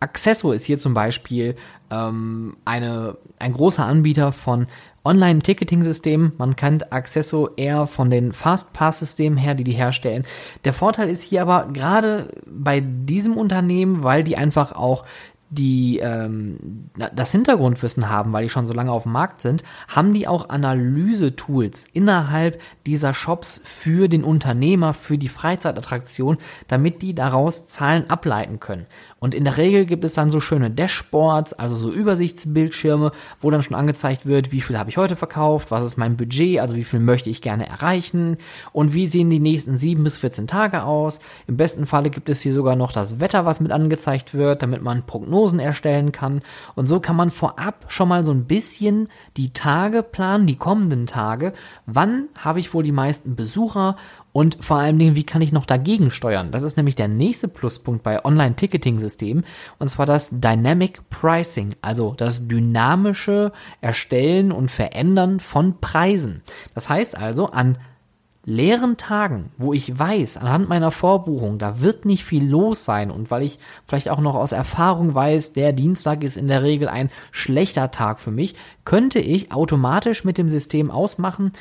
Accesso 0.00 0.52
ist 0.52 0.64
hier 0.64 0.78
zum 0.78 0.94
Beispiel 0.94 1.54
ähm, 1.90 2.56
eine, 2.64 3.16
ein 3.38 3.52
großer 3.52 3.84
Anbieter 3.84 4.32
von 4.32 4.66
Online-Ticketing-Systemen. 5.04 6.32
Man 6.38 6.56
kennt 6.56 6.92
Accesso 6.92 7.50
eher 7.56 7.86
von 7.86 8.10
den 8.10 8.32
Fastpass-Systemen 8.32 9.38
her, 9.38 9.54
die 9.54 9.64
die 9.64 9.72
herstellen. 9.72 10.24
Der 10.64 10.72
Vorteil 10.72 11.08
ist 11.08 11.22
hier 11.22 11.42
aber 11.42 11.68
gerade 11.72 12.28
bei 12.46 12.80
diesem 12.80 13.36
Unternehmen, 13.36 14.02
weil 14.02 14.22
die 14.22 14.36
einfach 14.36 14.72
auch 14.72 15.04
die 15.50 15.98
ähm, 15.98 16.90
das 17.14 17.32
Hintergrundwissen 17.32 18.08
haben, 18.10 18.32
weil 18.32 18.44
die 18.44 18.50
schon 18.50 18.66
so 18.66 18.74
lange 18.74 18.92
auf 18.92 19.04
dem 19.04 19.12
Markt 19.12 19.40
sind, 19.40 19.64
haben 19.88 20.12
die 20.12 20.28
auch 20.28 20.50
Analyse-Tools 20.50 21.86
innerhalb 21.92 22.60
dieser 22.86 23.14
Shops 23.14 23.60
für 23.64 24.08
den 24.08 24.24
Unternehmer, 24.24 24.92
für 24.92 25.16
die 25.16 25.28
Freizeitattraktion, 25.28 26.36
damit 26.68 27.00
die 27.00 27.14
daraus 27.14 27.66
Zahlen 27.66 28.10
ableiten 28.10 28.60
können. 28.60 28.86
Und 29.20 29.34
in 29.34 29.44
der 29.44 29.56
Regel 29.56 29.84
gibt 29.84 30.04
es 30.04 30.14
dann 30.14 30.30
so 30.30 30.40
schöne 30.40 30.70
Dashboards, 30.70 31.52
also 31.52 31.74
so 31.74 31.90
Übersichtsbildschirme, 31.90 33.12
wo 33.40 33.50
dann 33.50 33.62
schon 33.62 33.76
angezeigt 33.76 34.26
wird, 34.26 34.52
wie 34.52 34.60
viel 34.60 34.78
habe 34.78 34.90
ich 34.90 34.96
heute 34.96 35.16
verkauft, 35.16 35.70
was 35.70 35.82
ist 35.82 35.96
mein 35.96 36.16
Budget, 36.16 36.60
also 36.60 36.76
wie 36.76 36.84
viel 36.84 37.00
möchte 37.00 37.28
ich 37.28 37.42
gerne 37.42 37.68
erreichen 37.68 38.36
und 38.72 38.94
wie 38.94 39.06
sehen 39.06 39.30
die 39.30 39.40
nächsten 39.40 39.78
sieben 39.78 40.04
bis 40.04 40.18
14 40.18 40.46
Tage 40.46 40.84
aus. 40.84 41.20
Im 41.48 41.56
besten 41.56 41.86
Falle 41.86 42.10
gibt 42.10 42.28
es 42.28 42.40
hier 42.40 42.52
sogar 42.52 42.76
noch 42.76 42.92
das 42.92 43.18
Wetter, 43.18 43.44
was 43.44 43.60
mit 43.60 43.72
angezeigt 43.72 44.34
wird, 44.34 44.62
damit 44.62 44.82
man 44.82 45.04
Prognosen 45.04 45.58
erstellen 45.58 46.12
kann. 46.12 46.42
Und 46.76 46.86
so 46.86 47.00
kann 47.00 47.16
man 47.16 47.30
vorab 47.30 47.86
schon 47.88 48.08
mal 48.08 48.24
so 48.24 48.30
ein 48.32 48.44
bisschen 48.44 49.08
die 49.36 49.52
Tage 49.52 50.02
planen, 50.02 50.46
die 50.46 50.56
kommenden 50.56 51.06
Tage. 51.06 51.52
Wann 51.86 52.28
habe 52.38 52.60
ich 52.60 52.72
wohl 52.72 52.84
die 52.84 52.92
meisten 52.92 53.34
Besucher 53.34 53.96
und 54.38 54.56
vor 54.60 54.76
allen 54.76 55.00
Dingen, 55.00 55.16
wie 55.16 55.26
kann 55.26 55.42
ich 55.42 55.50
noch 55.50 55.66
dagegen 55.66 56.12
steuern? 56.12 56.52
Das 56.52 56.62
ist 56.62 56.76
nämlich 56.76 56.94
der 56.94 57.08
nächste 57.08 57.48
Pluspunkt 57.48 58.04
bei 58.04 58.24
Online-Ticketing-Systemen. 58.24 59.44
Und 59.80 59.88
zwar 59.88 60.06
das 60.06 60.28
Dynamic 60.30 61.00
Pricing, 61.10 61.74
also 61.82 62.14
das 62.16 62.46
dynamische 62.46 63.50
Erstellen 63.80 64.52
und 64.52 64.70
Verändern 64.70 65.40
von 65.40 65.80
Preisen. 65.80 66.44
Das 66.72 66.88
heißt 66.88 67.18
also, 67.18 67.46
an 67.46 67.78
leeren 68.44 68.96
Tagen, 68.96 69.50
wo 69.58 69.72
ich 69.72 69.98
weiß, 69.98 70.36
anhand 70.36 70.68
meiner 70.68 70.92
Vorbuchung, 70.92 71.58
da 71.58 71.80
wird 71.80 72.04
nicht 72.04 72.24
viel 72.24 72.48
los 72.48 72.84
sein 72.84 73.10
und 73.10 73.32
weil 73.32 73.42
ich 73.42 73.58
vielleicht 73.88 74.08
auch 74.08 74.20
noch 74.20 74.36
aus 74.36 74.52
Erfahrung 74.52 75.16
weiß, 75.16 75.52
der 75.52 75.72
Dienstag 75.72 76.22
ist 76.22 76.36
in 76.36 76.46
der 76.46 76.62
Regel 76.62 76.88
ein 76.88 77.10
schlechter 77.32 77.90
Tag 77.90 78.20
für 78.20 78.30
mich, 78.30 78.54
könnte 78.84 79.18
ich 79.18 79.50
automatisch 79.50 80.24
mit 80.24 80.38
dem 80.38 80.48
System 80.48 80.92
ausmachen, 80.92 81.52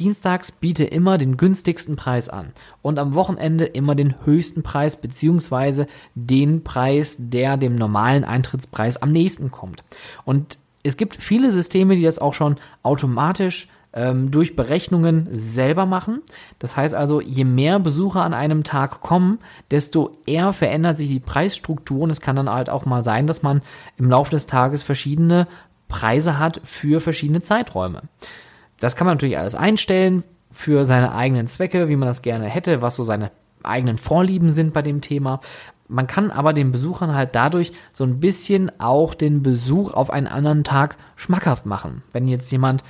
Dienstags 0.00 0.50
biete 0.50 0.84
immer 0.84 1.18
den 1.18 1.36
günstigsten 1.36 1.94
Preis 1.94 2.28
an 2.28 2.52
und 2.82 2.98
am 2.98 3.14
Wochenende 3.14 3.66
immer 3.66 3.94
den 3.94 4.14
höchsten 4.24 4.62
Preis 4.62 4.96
beziehungsweise 4.96 5.86
den 6.14 6.64
Preis, 6.64 7.16
der 7.18 7.58
dem 7.58 7.76
normalen 7.76 8.24
Eintrittspreis 8.24 8.96
am 8.96 9.12
nächsten 9.12 9.50
kommt. 9.50 9.84
Und 10.24 10.58
es 10.82 10.96
gibt 10.96 11.16
viele 11.16 11.50
Systeme, 11.50 11.96
die 11.96 12.02
das 12.02 12.18
auch 12.18 12.32
schon 12.32 12.56
automatisch 12.82 13.68
ähm, 13.92 14.30
durch 14.30 14.56
Berechnungen 14.56 15.28
selber 15.32 15.84
machen. 15.84 16.22
Das 16.58 16.76
heißt 16.76 16.94
also, 16.94 17.20
je 17.20 17.44
mehr 17.44 17.78
Besucher 17.78 18.22
an 18.22 18.34
einem 18.34 18.64
Tag 18.64 19.02
kommen, 19.02 19.38
desto 19.70 20.16
eher 20.24 20.54
verändert 20.54 20.96
sich 20.96 21.08
die 21.08 21.20
Preisstruktur 21.20 22.00
und 22.00 22.10
es 22.10 22.22
kann 22.22 22.36
dann 22.36 22.48
halt 22.48 22.70
auch 22.70 22.86
mal 22.86 23.04
sein, 23.04 23.26
dass 23.26 23.42
man 23.42 23.60
im 23.98 24.08
Laufe 24.08 24.30
des 24.30 24.46
Tages 24.46 24.82
verschiedene 24.82 25.46
Preise 25.88 26.38
hat 26.38 26.60
für 26.64 27.00
verschiedene 27.00 27.42
Zeiträume. 27.42 28.02
Das 28.80 28.96
kann 28.96 29.06
man 29.06 29.14
natürlich 29.14 29.38
alles 29.38 29.54
einstellen 29.54 30.24
für 30.50 30.84
seine 30.84 31.14
eigenen 31.14 31.46
Zwecke, 31.46 31.88
wie 31.88 31.96
man 31.96 32.08
das 32.08 32.22
gerne 32.22 32.46
hätte, 32.46 32.82
was 32.82 32.96
so 32.96 33.04
seine 33.04 33.30
eigenen 33.62 33.98
Vorlieben 33.98 34.50
sind 34.50 34.72
bei 34.72 34.82
dem 34.82 35.00
Thema. 35.00 35.40
Man 35.86 36.06
kann 36.06 36.30
aber 36.30 36.52
den 36.52 36.72
Besuchern 36.72 37.14
halt 37.14 37.34
dadurch 37.34 37.72
so 37.92 38.04
ein 38.04 38.20
bisschen 38.20 38.72
auch 38.80 39.14
den 39.14 39.42
Besuch 39.42 39.92
auf 39.92 40.10
einen 40.10 40.26
anderen 40.26 40.64
Tag 40.64 40.96
schmackhaft 41.16 41.66
machen. 41.66 42.02
Wenn 42.12 42.26
jetzt 42.26 42.50
jemand 42.50 42.82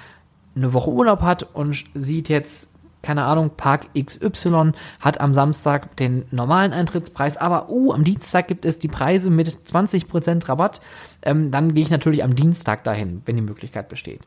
eine 0.55 0.73
Woche 0.73 0.91
Urlaub 0.91 1.23
hat 1.23 1.43
und 1.55 1.85
sieht 1.95 2.29
jetzt, 2.29 2.73
keine 3.03 3.25
Ahnung, 3.25 3.53
Park 3.57 3.87
XY 3.99 4.73
hat 5.01 5.21
am 5.21 5.33
Samstag 5.33 5.97
den 5.97 6.27
normalen 6.31 6.73
Eintrittspreis, 6.73 7.39
aber 7.39 7.71
uh, 7.71 7.95
am 7.95 8.05
Dienstag 8.05 8.49
gibt 8.49 8.67
es 8.67 8.79
die 8.79 8.89
Preise 8.89 9.31
mit 9.31 9.49
20% 9.49 10.49
Rabatt, 10.49 10.83
ähm, 11.23 11.51
dann 11.51 11.75
gehe 11.75 11.83
ich 11.83 11.91
natürlich 11.91 12.23
am 12.23 12.35
Dienstag 12.35 12.85
dahin, 12.85 13.23
wenn 13.25 13.37
die 13.37 13.43
Möglichkeit 13.43 13.89
besteht 13.89 14.21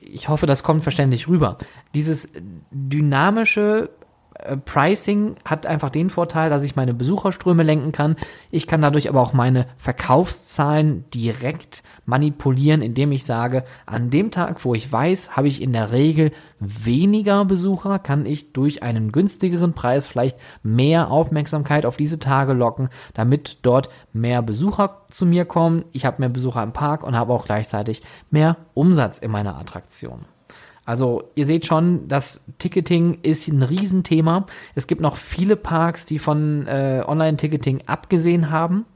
ich 0.00 0.28
hoffe, 0.28 0.46
das 0.46 0.62
kommt 0.62 0.82
verständlich 0.82 1.28
rüber. 1.28 1.58
Dieses 1.94 2.28
dynamische 2.70 3.90
Pricing 4.64 5.36
hat 5.44 5.66
einfach 5.66 5.90
den 5.90 6.10
Vorteil, 6.10 6.50
dass 6.50 6.64
ich 6.64 6.76
meine 6.76 6.94
Besucherströme 6.94 7.62
lenken 7.62 7.92
kann. 7.92 8.16
Ich 8.50 8.66
kann 8.66 8.82
dadurch 8.82 9.08
aber 9.08 9.20
auch 9.20 9.32
meine 9.32 9.66
Verkaufszahlen 9.78 11.04
direkt 11.10 11.82
manipulieren, 12.06 12.82
indem 12.82 13.12
ich 13.12 13.24
sage, 13.24 13.64
an 13.86 14.10
dem 14.10 14.30
Tag, 14.30 14.64
wo 14.64 14.74
ich 14.74 14.90
weiß, 14.90 15.36
habe 15.36 15.48
ich 15.48 15.62
in 15.62 15.72
der 15.72 15.92
Regel 15.92 16.32
weniger 16.58 17.44
Besucher, 17.44 17.98
kann 17.98 18.26
ich 18.26 18.52
durch 18.52 18.82
einen 18.82 19.12
günstigeren 19.12 19.72
Preis 19.72 20.06
vielleicht 20.06 20.38
mehr 20.62 21.10
Aufmerksamkeit 21.10 21.86
auf 21.86 21.96
diese 21.96 22.18
Tage 22.18 22.52
locken, 22.52 22.88
damit 23.14 23.58
dort 23.62 23.88
mehr 24.12 24.42
Besucher 24.42 25.02
zu 25.10 25.26
mir 25.26 25.44
kommen. 25.44 25.84
Ich 25.92 26.04
habe 26.04 26.16
mehr 26.20 26.28
Besucher 26.28 26.62
im 26.62 26.72
Park 26.72 27.02
und 27.02 27.16
habe 27.16 27.32
auch 27.32 27.46
gleichzeitig 27.46 28.02
mehr 28.30 28.56
Umsatz 28.74 29.18
in 29.18 29.30
meiner 29.30 29.58
Attraktion. 29.58 30.26
Also 30.84 31.30
ihr 31.34 31.46
seht 31.46 31.66
schon, 31.66 32.08
das 32.08 32.42
Ticketing 32.58 33.18
ist 33.22 33.48
ein 33.48 33.62
Riesenthema. 33.62 34.46
Es 34.74 34.86
gibt 34.86 35.00
noch 35.00 35.16
viele 35.16 35.56
Parks, 35.56 36.06
die 36.06 36.18
von 36.18 36.66
äh, 36.66 37.02
Online-Ticketing 37.06 37.82
abgesehen 37.86 38.50
haben. 38.50 38.86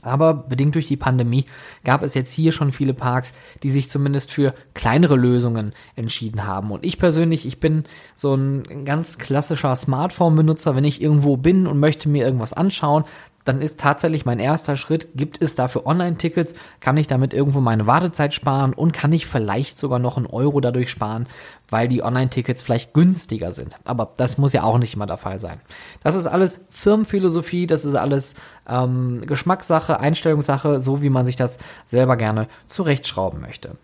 Aber 0.00 0.32
bedingt 0.32 0.74
durch 0.74 0.88
die 0.88 0.96
Pandemie 0.96 1.44
gab 1.84 2.02
es 2.02 2.14
jetzt 2.14 2.32
hier 2.32 2.50
schon 2.50 2.72
viele 2.72 2.94
Parks, 2.94 3.34
die 3.62 3.70
sich 3.70 3.90
zumindest 3.90 4.32
für 4.32 4.54
kleinere 4.72 5.16
Lösungen 5.16 5.74
entschieden 5.96 6.46
haben. 6.46 6.70
Und 6.70 6.84
ich 6.86 6.98
persönlich, 6.98 7.44
ich 7.44 7.60
bin 7.60 7.84
so 8.16 8.34
ein 8.34 8.86
ganz 8.86 9.18
klassischer 9.18 9.76
Smartphone-Benutzer. 9.76 10.74
Wenn 10.74 10.84
ich 10.84 11.02
irgendwo 11.02 11.36
bin 11.36 11.66
und 11.66 11.78
möchte 11.78 12.08
mir 12.08 12.24
irgendwas 12.24 12.54
anschauen, 12.54 13.04
dann 13.44 13.60
ist 13.60 13.80
tatsächlich 13.80 14.24
mein 14.24 14.38
erster 14.38 14.76
Schritt, 14.76 15.08
gibt 15.14 15.42
es 15.42 15.54
dafür 15.54 15.86
Online-Tickets, 15.86 16.54
kann 16.80 16.96
ich 16.96 17.06
damit 17.06 17.34
irgendwo 17.34 17.60
meine 17.60 17.86
Wartezeit 17.86 18.34
sparen 18.34 18.72
und 18.72 18.92
kann 18.92 19.12
ich 19.12 19.26
vielleicht 19.26 19.78
sogar 19.78 19.98
noch 19.98 20.16
einen 20.16 20.26
Euro 20.26 20.60
dadurch 20.60 20.90
sparen, 20.90 21.26
weil 21.68 21.88
die 21.88 22.02
Online-Tickets 22.02 22.62
vielleicht 22.62 22.92
günstiger 22.92 23.52
sind. 23.52 23.76
Aber 23.84 24.12
das 24.16 24.38
muss 24.38 24.52
ja 24.52 24.62
auch 24.62 24.78
nicht 24.78 24.94
immer 24.94 25.06
der 25.06 25.16
Fall 25.16 25.40
sein. 25.40 25.60
Das 26.02 26.14
ist 26.14 26.26
alles 26.26 26.66
Firmenphilosophie, 26.70 27.66
das 27.66 27.84
ist 27.84 27.94
alles 27.94 28.34
ähm, 28.68 29.22
Geschmackssache, 29.26 29.98
Einstellungssache, 29.98 30.80
so 30.80 31.02
wie 31.02 31.10
man 31.10 31.26
sich 31.26 31.36
das 31.36 31.58
selber 31.86 32.16
gerne 32.16 32.46
zurechtschrauben 32.66 33.40
möchte. 33.40 33.76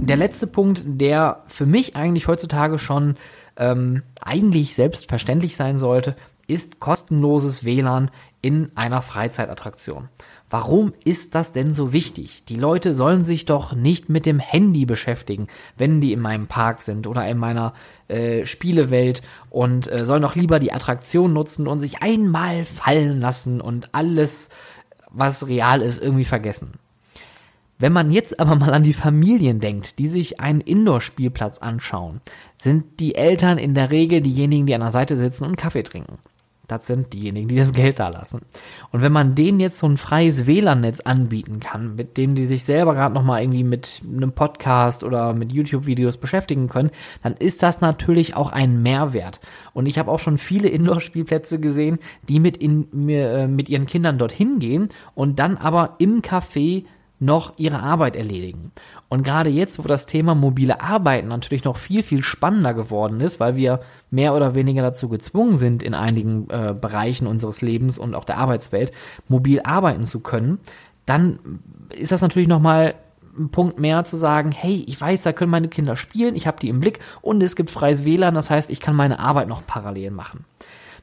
Der 0.00 0.16
letzte 0.16 0.46
Punkt, 0.46 0.82
der 0.84 1.44
für 1.46 1.64
mich 1.64 1.96
eigentlich 1.96 2.28
heutzutage 2.28 2.78
schon 2.78 3.16
ähm, 3.56 4.02
eigentlich 4.20 4.74
selbstverständlich 4.74 5.56
sein 5.56 5.78
sollte, 5.78 6.14
ist 6.46 6.80
kostenloses 6.80 7.64
WLAN 7.64 8.10
in 8.42 8.70
einer 8.74 9.02
Freizeitattraktion. 9.02 10.08
Warum 10.50 10.92
ist 11.04 11.34
das 11.34 11.52
denn 11.52 11.74
so 11.74 11.92
wichtig? 11.92 12.44
Die 12.48 12.56
Leute 12.56 12.94
sollen 12.94 13.24
sich 13.24 13.44
doch 13.44 13.72
nicht 13.72 14.08
mit 14.08 14.26
dem 14.26 14.38
Handy 14.38 14.86
beschäftigen, 14.86 15.48
wenn 15.76 16.00
die 16.00 16.12
in 16.12 16.20
meinem 16.20 16.46
Park 16.46 16.82
sind 16.82 17.06
oder 17.06 17.26
in 17.26 17.38
meiner 17.38 17.72
äh, 18.08 18.46
Spielewelt 18.46 19.22
und 19.50 19.90
äh, 19.90 20.04
sollen 20.04 20.22
doch 20.22 20.36
lieber 20.36 20.58
die 20.58 20.72
Attraktion 20.72 21.32
nutzen 21.32 21.66
und 21.66 21.80
sich 21.80 22.02
einmal 22.02 22.64
fallen 22.64 23.20
lassen 23.20 23.60
und 23.60 23.88
alles, 23.94 24.50
was 25.10 25.48
real 25.48 25.80
ist, 25.80 26.00
irgendwie 26.00 26.24
vergessen. 26.24 26.74
Wenn 27.78 27.92
man 27.92 28.10
jetzt 28.10 28.38
aber 28.38 28.54
mal 28.54 28.72
an 28.72 28.84
die 28.84 28.92
Familien 28.92 29.58
denkt, 29.58 29.98
die 29.98 30.08
sich 30.08 30.40
einen 30.40 30.60
Indoor-Spielplatz 30.60 31.58
anschauen, 31.58 32.20
sind 32.58 33.00
die 33.00 33.16
Eltern 33.16 33.58
in 33.58 33.74
der 33.74 33.90
Regel 33.90 34.20
diejenigen, 34.20 34.66
die 34.66 34.74
an 34.74 34.82
der 34.82 34.92
Seite 34.92 35.16
sitzen 35.16 35.44
und 35.44 35.56
Kaffee 35.56 35.82
trinken. 35.82 36.18
Das 36.66 36.86
sind 36.86 37.12
diejenigen, 37.12 37.48
die 37.48 37.56
das 37.56 37.72
Geld 37.72 38.00
da 38.00 38.08
lassen. 38.08 38.40
Und 38.90 39.02
wenn 39.02 39.12
man 39.12 39.34
denen 39.34 39.60
jetzt 39.60 39.78
so 39.78 39.86
ein 39.86 39.98
freies 39.98 40.46
WLAN-Netz 40.46 41.00
anbieten 41.00 41.60
kann, 41.60 41.94
mit 41.94 42.16
dem 42.16 42.34
die 42.34 42.44
sich 42.44 42.64
selber 42.64 42.94
gerade 42.94 43.14
nochmal 43.14 43.42
irgendwie 43.42 43.64
mit 43.64 44.00
einem 44.06 44.32
Podcast 44.32 45.04
oder 45.04 45.34
mit 45.34 45.52
YouTube-Videos 45.52 46.16
beschäftigen 46.16 46.68
können, 46.68 46.90
dann 47.22 47.34
ist 47.34 47.62
das 47.62 47.82
natürlich 47.82 48.34
auch 48.34 48.50
ein 48.50 48.82
Mehrwert. 48.82 49.40
Und 49.74 49.86
ich 49.86 49.98
habe 49.98 50.10
auch 50.10 50.18
schon 50.20 50.38
viele 50.38 50.68
Indoor-Spielplätze 50.68 51.60
gesehen, 51.60 51.98
die 52.28 52.40
mit, 52.40 52.56
in, 52.56 53.08
äh, 53.10 53.46
mit 53.46 53.68
ihren 53.68 53.86
Kindern 53.86 54.16
dorthin 54.16 54.58
gehen 54.58 54.88
und 55.14 55.38
dann 55.38 55.58
aber 55.58 55.96
im 55.98 56.22
Café 56.22 56.84
noch 57.20 57.54
ihre 57.58 57.80
Arbeit 57.80 58.16
erledigen. 58.16 58.72
Und 59.14 59.22
gerade 59.22 59.48
jetzt, 59.48 59.78
wo 59.78 59.84
das 59.84 60.06
Thema 60.06 60.34
mobile 60.34 60.80
Arbeiten 60.80 61.28
natürlich 61.28 61.62
noch 61.62 61.76
viel, 61.76 62.02
viel 62.02 62.24
spannender 62.24 62.74
geworden 62.74 63.20
ist, 63.20 63.38
weil 63.38 63.54
wir 63.54 63.78
mehr 64.10 64.34
oder 64.34 64.56
weniger 64.56 64.82
dazu 64.82 65.08
gezwungen 65.08 65.54
sind, 65.54 65.84
in 65.84 65.94
einigen 65.94 66.50
äh, 66.50 66.74
Bereichen 66.74 67.28
unseres 67.28 67.62
Lebens 67.62 67.96
und 67.96 68.16
auch 68.16 68.24
der 68.24 68.38
Arbeitswelt 68.38 68.90
mobil 69.28 69.60
arbeiten 69.62 70.02
zu 70.02 70.18
können, 70.18 70.58
dann 71.06 71.38
ist 71.96 72.10
das 72.10 72.22
natürlich 72.22 72.48
nochmal 72.48 72.96
ein 73.38 73.50
Punkt 73.50 73.78
mehr 73.78 74.02
zu 74.02 74.16
sagen, 74.16 74.50
hey, 74.50 74.84
ich 74.88 75.00
weiß, 75.00 75.22
da 75.22 75.32
können 75.32 75.52
meine 75.52 75.68
Kinder 75.68 75.96
spielen, 75.96 76.34
ich 76.34 76.48
habe 76.48 76.58
die 76.60 76.68
im 76.68 76.80
Blick 76.80 76.98
und 77.22 77.40
es 77.40 77.54
gibt 77.54 77.70
freies 77.70 78.04
WLAN, 78.04 78.34
das 78.34 78.50
heißt, 78.50 78.68
ich 78.68 78.80
kann 78.80 78.96
meine 78.96 79.20
Arbeit 79.20 79.46
noch 79.46 79.64
parallel 79.64 80.10
machen. 80.10 80.44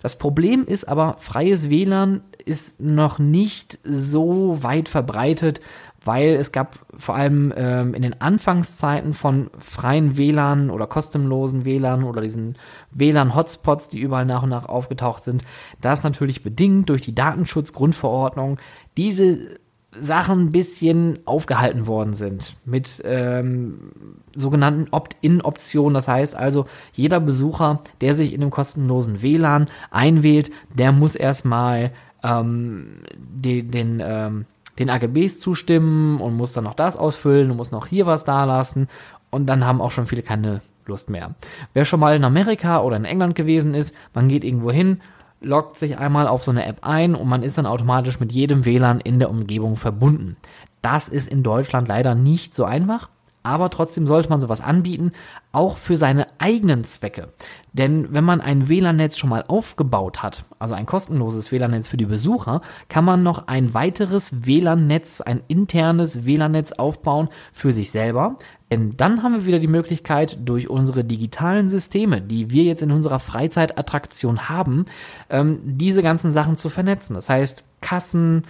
Das 0.02 0.18
Problem 0.18 0.66
ist 0.66 0.90
aber, 0.90 1.16
freies 1.18 1.70
WLAN 1.70 2.24
ist 2.44 2.82
noch 2.82 3.20
nicht 3.20 3.80
so 3.84 4.62
weit 4.64 4.90
verbreitet, 4.90 5.62
weil 6.04 6.34
es 6.34 6.52
gab 6.52 6.80
vor 6.98 7.16
allem 7.16 7.54
ähm, 7.56 7.94
in 7.94 8.02
den 8.02 8.20
Anfangszeiten 8.22 9.14
von 9.14 9.52
freien 9.60 10.18
WLAN 10.18 10.70
oder 10.70 10.88
kostenlosen 10.88 11.64
WLAN 11.64 12.04
oder 12.04 12.22
diesen 12.22 12.56
WLAN-Hotspots, 12.92 13.90
die 13.90 14.00
überall 14.00 14.26
nach 14.26 14.44
und 14.44 14.50
nach 14.50 14.66
aufgetaucht 14.68 15.24
sind, 15.24 15.44
das 15.80 16.04
natürlich 16.04 16.44
bedingt 16.44 16.90
durch 16.90 17.02
die 17.02 17.16
Datenschutzgrundverordnung 17.16 18.58
diese 18.98 19.60
Sachen 20.00 20.46
ein 20.46 20.52
bisschen 20.52 21.20
aufgehalten 21.26 21.86
worden 21.86 22.14
sind 22.14 22.56
mit 22.66 23.02
ähm, 23.04 23.92
sogenannten 24.34 24.88
Opt-in-Optionen. 24.92 25.94
Das 25.94 26.08
heißt 26.08 26.36
also, 26.36 26.66
jeder 26.94 27.20
Besucher, 27.20 27.82
der 28.00 28.16
sich 28.16 28.34
in 28.34 28.42
dem 28.42 28.52
kostenlosen 28.52 29.22
WLAN 29.22 29.68
einwählt, 29.92 30.50
der 30.74 30.94
muss 30.94 31.16
erstmal 31.16 31.92
ähm, 32.24 33.02
den, 33.14 33.70
den, 33.70 34.02
ähm, 34.04 34.46
den 34.82 34.90
AGBs 34.90 35.40
zustimmen 35.40 36.20
und 36.20 36.36
muss 36.36 36.54
dann 36.54 36.64
noch 36.64 36.74
das 36.74 36.98
ausfüllen 36.98 37.52
und 37.52 37.58
muss 37.58 37.72
noch 37.72 37.88
hier 37.88 38.06
was 38.06 38.24
da 38.24 38.44
lassen. 38.46 38.88
Und 39.30 39.48
dann 39.48 39.66
haben 39.66 39.82
auch 39.82 39.92
schon 39.92 40.08
viele 40.08 40.24
keine 40.24 40.62
Lust 40.86 41.10
mehr. 41.10 41.36
Wer 41.74 41.86
schon 41.86 42.00
mal 42.00 42.16
in 42.16 42.24
Amerika 42.24 42.82
oder 42.82 42.98
in 42.98 43.06
England 43.06 43.36
gewesen 43.36 43.76
ist, 43.76 43.96
man 44.14 44.28
geht 44.28 44.44
irgendwo 44.44 44.72
hin, 44.72 45.02
loggt 45.40 45.78
sich 45.78 45.98
einmal 45.98 46.28
auf 46.28 46.44
so 46.44 46.52
eine 46.52 46.66
App 46.66 46.80
ein 46.82 47.16
und 47.16 47.28
man 47.28 47.44
ist 47.44 47.58
dann 47.58 47.66
automatisch 47.66 48.20
mit 48.20 48.32
jedem 48.32 48.66
WLAN 48.66 49.00
in 49.00 49.20
der 49.20 49.30
Umgebung 49.30 49.76
verbunden. 49.76 50.38
Das 50.82 51.08
ist 51.08 51.30
in 51.30 51.44
Deutschland 51.44 51.88
leider 51.88 52.16
nicht 52.16 52.54
so 52.54 52.66
einfach, 52.66 53.10
aber 53.44 53.70
trotzdem 53.70 54.08
sollte 54.08 54.30
man 54.30 54.42
sowas 54.42 54.62
anbieten, 54.62 55.12
auch 55.52 55.78
für 55.78 55.96
seine 55.96 56.28
eigenen 56.40 56.84
Zwecke. 56.84 57.30
Denn 57.74 58.14
wenn 58.14 58.24
man 58.24 58.42
ein 58.42 58.70
WLAN-Netz 58.70 59.18
schon 59.18 59.30
mal 59.30 59.44
aufgebaut 59.48 60.22
hat, 60.22 60.46
also 60.60 60.74
ein 60.74 60.86
kostenloses 60.86 61.52
WLAN-Netz 61.52 61.88
für 61.88 61.98
die 61.98 62.06
Besucher, 62.06 62.62
kann 62.90 63.06
man 63.06 63.24
noch 63.24 63.48
ein 63.48 63.74
weiteres 63.74 64.46
WLAN-Netz, 64.46 65.22
ein 65.22 65.42
internes 65.48 66.26
WLAN-Netz 66.26 66.74
aufbauen 66.74 67.30
für 67.54 67.72
sich 67.72 67.92
selber. 67.92 68.38
Denn 68.72 68.96
dann 68.96 69.22
haben 69.22 69.34
wir 69.34 69.46
wieder 69.46 69.60
die 69.60 69.68
Möglichkeit, 69.68 70.38
durch 70.46 70.70
unsere 70.70 71.04
digitalen 71.04 71.68
Systeme, 71.68 72.22
die 72.22 72.52
wir 72.52 72.64
jetzt 72.64 72.82
in 72.82 72.92
unserer 72.92 73.20
Freizeitattraktion 73.20 74.48
haben, 74.48 74.86
ähm, 75.30 75.60
diese 75.64 76.02
ganzen 76.02 76.32
Sachen 76.32 76.56
zu 76.56 76.70
vernetzen. 76.70 77.16
Das 77.16 77.28
heißt, 77.28 77.66
Kassen, 77.82 78.44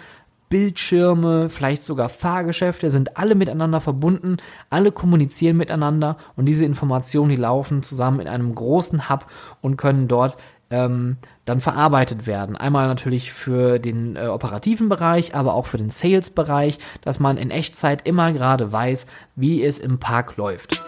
Bildschirme, 0.52 1.50
vielleicht 1.50 1.82
sogar 1.82 2.10
Fahrgeschäfte 2.10 2.92
sind 2.92 3.18
alle 3.18 3.36
miteinander 3.36 3.80
verbunden, 3.80 4.36
alle 4.70 4.92
kommunizieren 4.92 5.56
miteinander 5.56 6.18
und 6.36 6.46
diese 6.46 6.66
Informationen, 6.66 7.30
die 7.30 7.38
laufen 7.38 7.84
zusammen 7.84 8.20
in 8.20 8.28
einem 8.28 8.54
großen 8.54 9.10
Hub 9.10 9.28
und 9.62 9.78
können 9.78 10.10
dort 10.10 10.36
ähm, 10.70 11.16
dann 11.46 11.62
verarbeitet 11.62 12.28
werden. 12.28 12.58
Einmal 12.58 12.88
natürlich 12.88 13.32
für 13.32 13.80
den 13.80 14.18
äh, 14.18 14.28
operativen 14.28 14.90
Bereich, 14.90 15.36
aber 15.36 15.54
auch 15.54 15.68
für 15.68 15.78
den 15.78 15.90
Sales-Bereich, 15.90 16.80
dass 17.02 17.22
man 17.22 17.38
in 17.38 17.50
Echtzeit 17.50 18.06
immer 18.06 18.34
gerade 18.34 18.74
weiß, 18.74 19.06
wie 19.38 19.64
es 19.64 19.80
im 19.80 20.00
Park 20.00 20.36
läuft. 20.36 20.82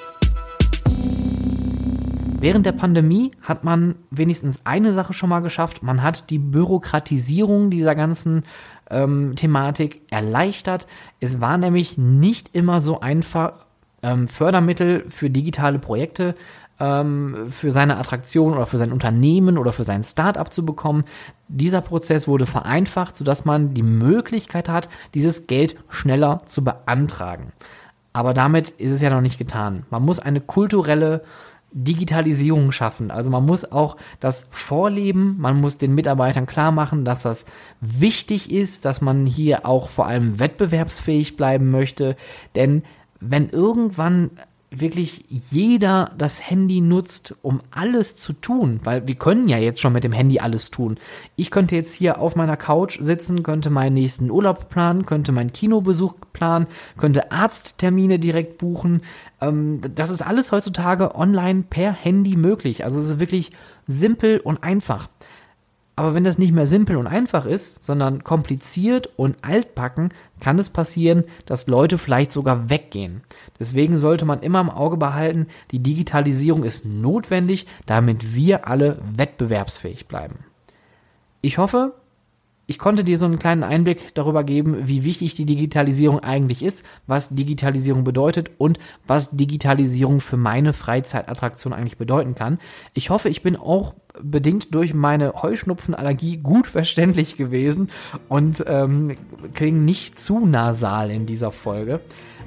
Während 2.43 2.65
der 2.65 2.73
Pandemie 2.73 3.31
hat 3.41 3.63
man 3.63 3.95
wenigstens 4.11 4.65
eine 4.65 4.91
Sache 4.91 5.13
schon 5.13 5.29
mal 5.29 5.39
geschafft. 5.39 5.81
Man 5.81 6.03
hat 6.03 6.29
die 6.29 6.39
Bürokratisierung 6.39 7.69
dieser 7.69 7.95
ganzen 7.95 8.43
ähm, 8.93 9.35
Thematik 9.35 10.01
erleichtert. 10.09 10.87
Es 11.19 11.41
war 11.41 11.57
nämlich 11.57 11.97
nicht 11.97 12.53
immer 12.53 12.79
so 12.81 12.99
einfach, 13.01 13.65
ähm, 14.03 14.27
Fördermittel 14.27 15.05
für 15.09 15.29
digitale 15.29 15.79
Projekte 15.79 16.35
ähm, 16.79 17.49
für 17.49 17.71
seine 17.71 17.97
Attraktion 17.97 18.53
oder 18.53 18.65
für 18.65 18.77
sein 18.77 18.91
Unternehmen 18.91 19.57
oder 19.57 19.71
für 19.71 19.83
sein 19.83 20.03
Startup 20.03 20.51
zu 20.51 20.65
bekommen. 20.65 21.05
Dieser 21.47 21.81
Prozess 21.81 22.27
wurde 22.27 22.45
vereinfacht, 22.45 23.15
sodass 23.15 23.45
man 23.45 23.73
die 23.73 23.83
Möglichkeit 23.83 24.69
hat, 24.69 24.89
dieses 25.13 25.47
Geld 25.47 25.77
schneller 25.89 26.41
zu 26.45 26.63
beantragen. 26.63 27.53
Aber 28.11 28.33
damit 28.33 28.69
ist 28.69 28.91
es 28.91 29.01
ja 29.01 29.09
noch 29.09 29.21
nicht 29.21 29.39
getan. 29.39 29.85
Man 29.89 30.03
muss 30.03 30.19
eine 30.19 30.41
kulturelle 30.41 31.23
Digitalisierung 31.73 32.71
schaffen. 32.71 33.11
Also 33.11 33.31
man 33.31 33.45
muss 33.45 33.71
auch 33.71 33.97
das 34.19 34.47
vorleben, 34.51 35.37
man 35.39 35.59
muss 35.59 35.77
den 35.77 35.95
Mitarbeitern 35.95 36.45
klar 36.45 36.71
machen, 36.71 37.03
dass 37.03 37.23
das 37.23 37.45
wichtig 37.81 38.51
ist, 38.51 38.85
dass 38.85 39.01
man 39.01 39.25
hier 39.25 39.65
auch 39.65 39.89
vor 39.89 40.07
allem 40.07 40.39
wettbewerbsfähig 40.39 41.35
bleiben 41.35 41.71
möchte. 41.71 42.15
Denn 42.55 42.83
wenn 43.19 43.49
irgendwann 43.49 44.31
wirklich 44.79 45.25
jeder 45.29 46.11
das 46.17 46.49
Handy 46.49 46.81
nutzt, 46.81 47.35
um 47.41 47.61
alles 47.71 48.15
zu 48.15 48.33
tun, 48.33 48.79
weil 48.83 49.07
wir 49.07 49.15
können 49.15 49.47
ja 49.47 49.57
jetzt 49.57 49.79
schon 49.81 49.93
mit 49.93 50.03
dem 50.03 50.11
Handy 50.11 50.39
alles 50.39 50.71
tun. 50.71 50.97
Ich 51.35 51.51
könnte 51.51 51.75
jetzt 51.75 51.93
hier 51.93 52.19
auf 52.19 52.35
meiner 52.35 52.57
Couch 52.57 52.97
sitzen, 52.99 53.43
könnte 53.43 53.69
meinen 53.69 53.93
nächsten 53.93 54.31
Urlaub 54.31 54.69
planen, 54.69 55.05
könnte 55.05 55.31
meinen 55.31 55.53
Kinobesuch 55.53 56.15
planen, 56.33 56.67
könnte 56.97 57.31
Arzttermine 57.31 58.19
direkt 58.19 58.57
buchen. 58.57 59.01
Ähm, 59.41 59.81
das 59.95 60.09
ist 60.09 60.21
alles 60.21 60.51
heutzutage 60.51 61.15
online 61.15 61.63
per 61.69 61.93
Handy 61.93 62.35
möglich. 62.35 62.83
Also 62.83 62.99
es 62.99 63.09
ist 63.09 63.19
wirklich 63.19 63.51
simpel 63.87 64.39
und 64.39 64.63
einfach. 64.63 65.09
Aber 65.95 66.15
wenn 66.15 66.23
das 66.23 66.39
nicht 66.39 66.53
mehr 66.53 66.65
simpel 66.65 66.97
und 66.97 67.05
einfach 67.05 67.45
ist, 67.45 67.85
sondern 67.85 68.23
kompliziert 68.23 69.09
und 69.15 69.37
altbacken, 69.43 70.09
kann 70.43 70.59
es 70.59 70.69
passieren, 70.69 71.23
dass 71.45 71.67
Leute 71.67 71.97
vielleicht 71.97 72.33
sogar 72.33 72.69
weggehen. 72.69 73.21
Deswegen 73.59 73.97
sollte 73.97 74.25
man 74.25 74.41
immer 74.41 74.59
im 74.59 74.69
Auge 74.69 74.97
behalten, 74.97 75.47
die 75.71 75.79
Digitalisierung 75.79 76.65
ist 76.65 76.85
notwendig, 76.85 77.65
damit 77.85 78.35
wir 78.35 78.67
alle 78.67 78.99
wettbewerbsfähig 79.15 80.07
bleiben. 80.07 80.39
Ich 81.39 81.57
hoffe, 81.57 81.93
ich 82.73 82.79
konnte 82.79 83.03
dir 83.03 83.19
so 83.19 83.27
einen 83.27 83.37
kleinen 83.37 83.61
Einblick 83.61 84.15
darüber 84.15 84.43
geben, 84.43 84.87
wie 84.87 85.03
wichtig 85.03 85.35
die 85.35 85.45
Digitalisierung 85.45 86.21
eigentlich 86.21 86.63
ist, 86.63 86.83
was 87.05 87.29
Digitalisierung 87.29 88.03
bedeutet 88.03 88.49
und 88.57 88.79
was 89.05 89.29
Digitalisierung 89.29 90.21
für 90.21 90.37
meine 90.37 90.73
Freizeitattraktion 90.73 91.71
eigentlich 91.71 91.99
bedeuten 91.99 92.33
kann. 92.33 92.57
Ich 92.95 93.11
hoffe, 93.11 93.29
ich 93.29 93.43
bin 93.43 93.57
auch 93.57 93.93
bedingt 94.19 94.73
durch 94.73 94.95
meine 94.95 95.33
Heuschnupfenallergie 95.35 96.37
gut 96.37 96.65
verständlich 96.77 97.37
gewesen 97.37 97.91
und 98.27 98.63
ähm, 98.65 99.17
klinge 99.53 99.79
nicht 99.79 100.19
zu 100.19 100.43
nasal 100.43 101.11
in 101.11 101.27
dieser 101.27 101.51
Folge. 101.51 101.99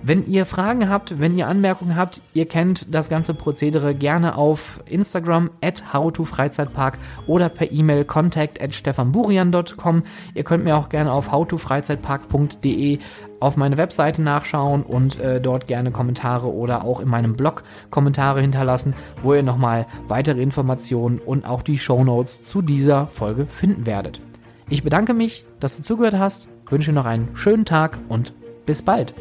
Wenn 0.02 0.26
ihr 0.26 0.46
Fragen 0.46 0.88
habt, 0.88 1.18
wenn 1.18 1.36
ihr 1.36 1.48
Anmerkungen 1.48 1.96
habt, 1.96 2.20
ihr 2.34 2.46
kennt 2.46 2.94
das 2.94 3.08
ganze 3.08 3.34
Prozedere 3.34 3.94
gerne 3.94 4.36
auf 4.36 4.80
Instagram 4.88 5.50
at 5.60 5.92
howtofreizeitpark 5.92 6.98
oder 7.26 7.48
per 7.48 7.72
E-Mail 7.72 8.04
contact 8.04 8.62
at 8.62 8.74
stefanburian.com. 8.74 10.02
Ihr 10.34 10.44
könnt 10.44 10.64
mir 10.64 10.76
auch 10.76 10.88
gerne 10.88 11.12
auf 11.12 11.32
howtofreizeitpark.de 11.32 12.98
auf 13.40 13.56
meine 13.56 13.76
Webseite 13.76 14.22
nachschauen 14.22 14.82
und 14.82 15.20
äh, 15.20 15.40
dort 15.40 15.66
gerne 15.66 15.90
Kommentare 15.90 16.52
oder 16.52 16.84
auch 16.84 17.00
in 17.00 17.08
meinem 17.08 17.36
Blog 17.36 17.64
Kommentare 17.90 18.40
hinterlassen, 18.40 18.94
wo 19.22 19.34
ihr 19.34 19.42
nochmal 19.42 19.86
weitere 20.08 20.40
Informationen 20.40 21.18
und 21.18 21.44
auch 21.44 21.62
die 21.62 21.78
Show 21.78 22.02
Notes 22.04 22.42
zu 22.42 22.62
dieser 22.62 23.06
Folge 23.08 23.46
finden 23.46 23.86
werdet. 23.86 24.20
Ich 24.68 24.82
bedanke 24.82 25.14
mich, 25.14 25.44
dass 25.60 25.76
du 25.76 25.82
zugehört 25.82 26.18
hast, 26.18 26.48
wünsche 26.68 26.92
noch 26.92 27.06
einen 27.06 27.36
schönen 27.36 27.64
Tag 27.64 27.98
und 28.08 28.34
bis 28.64 28.82
bald. 28.82 29.14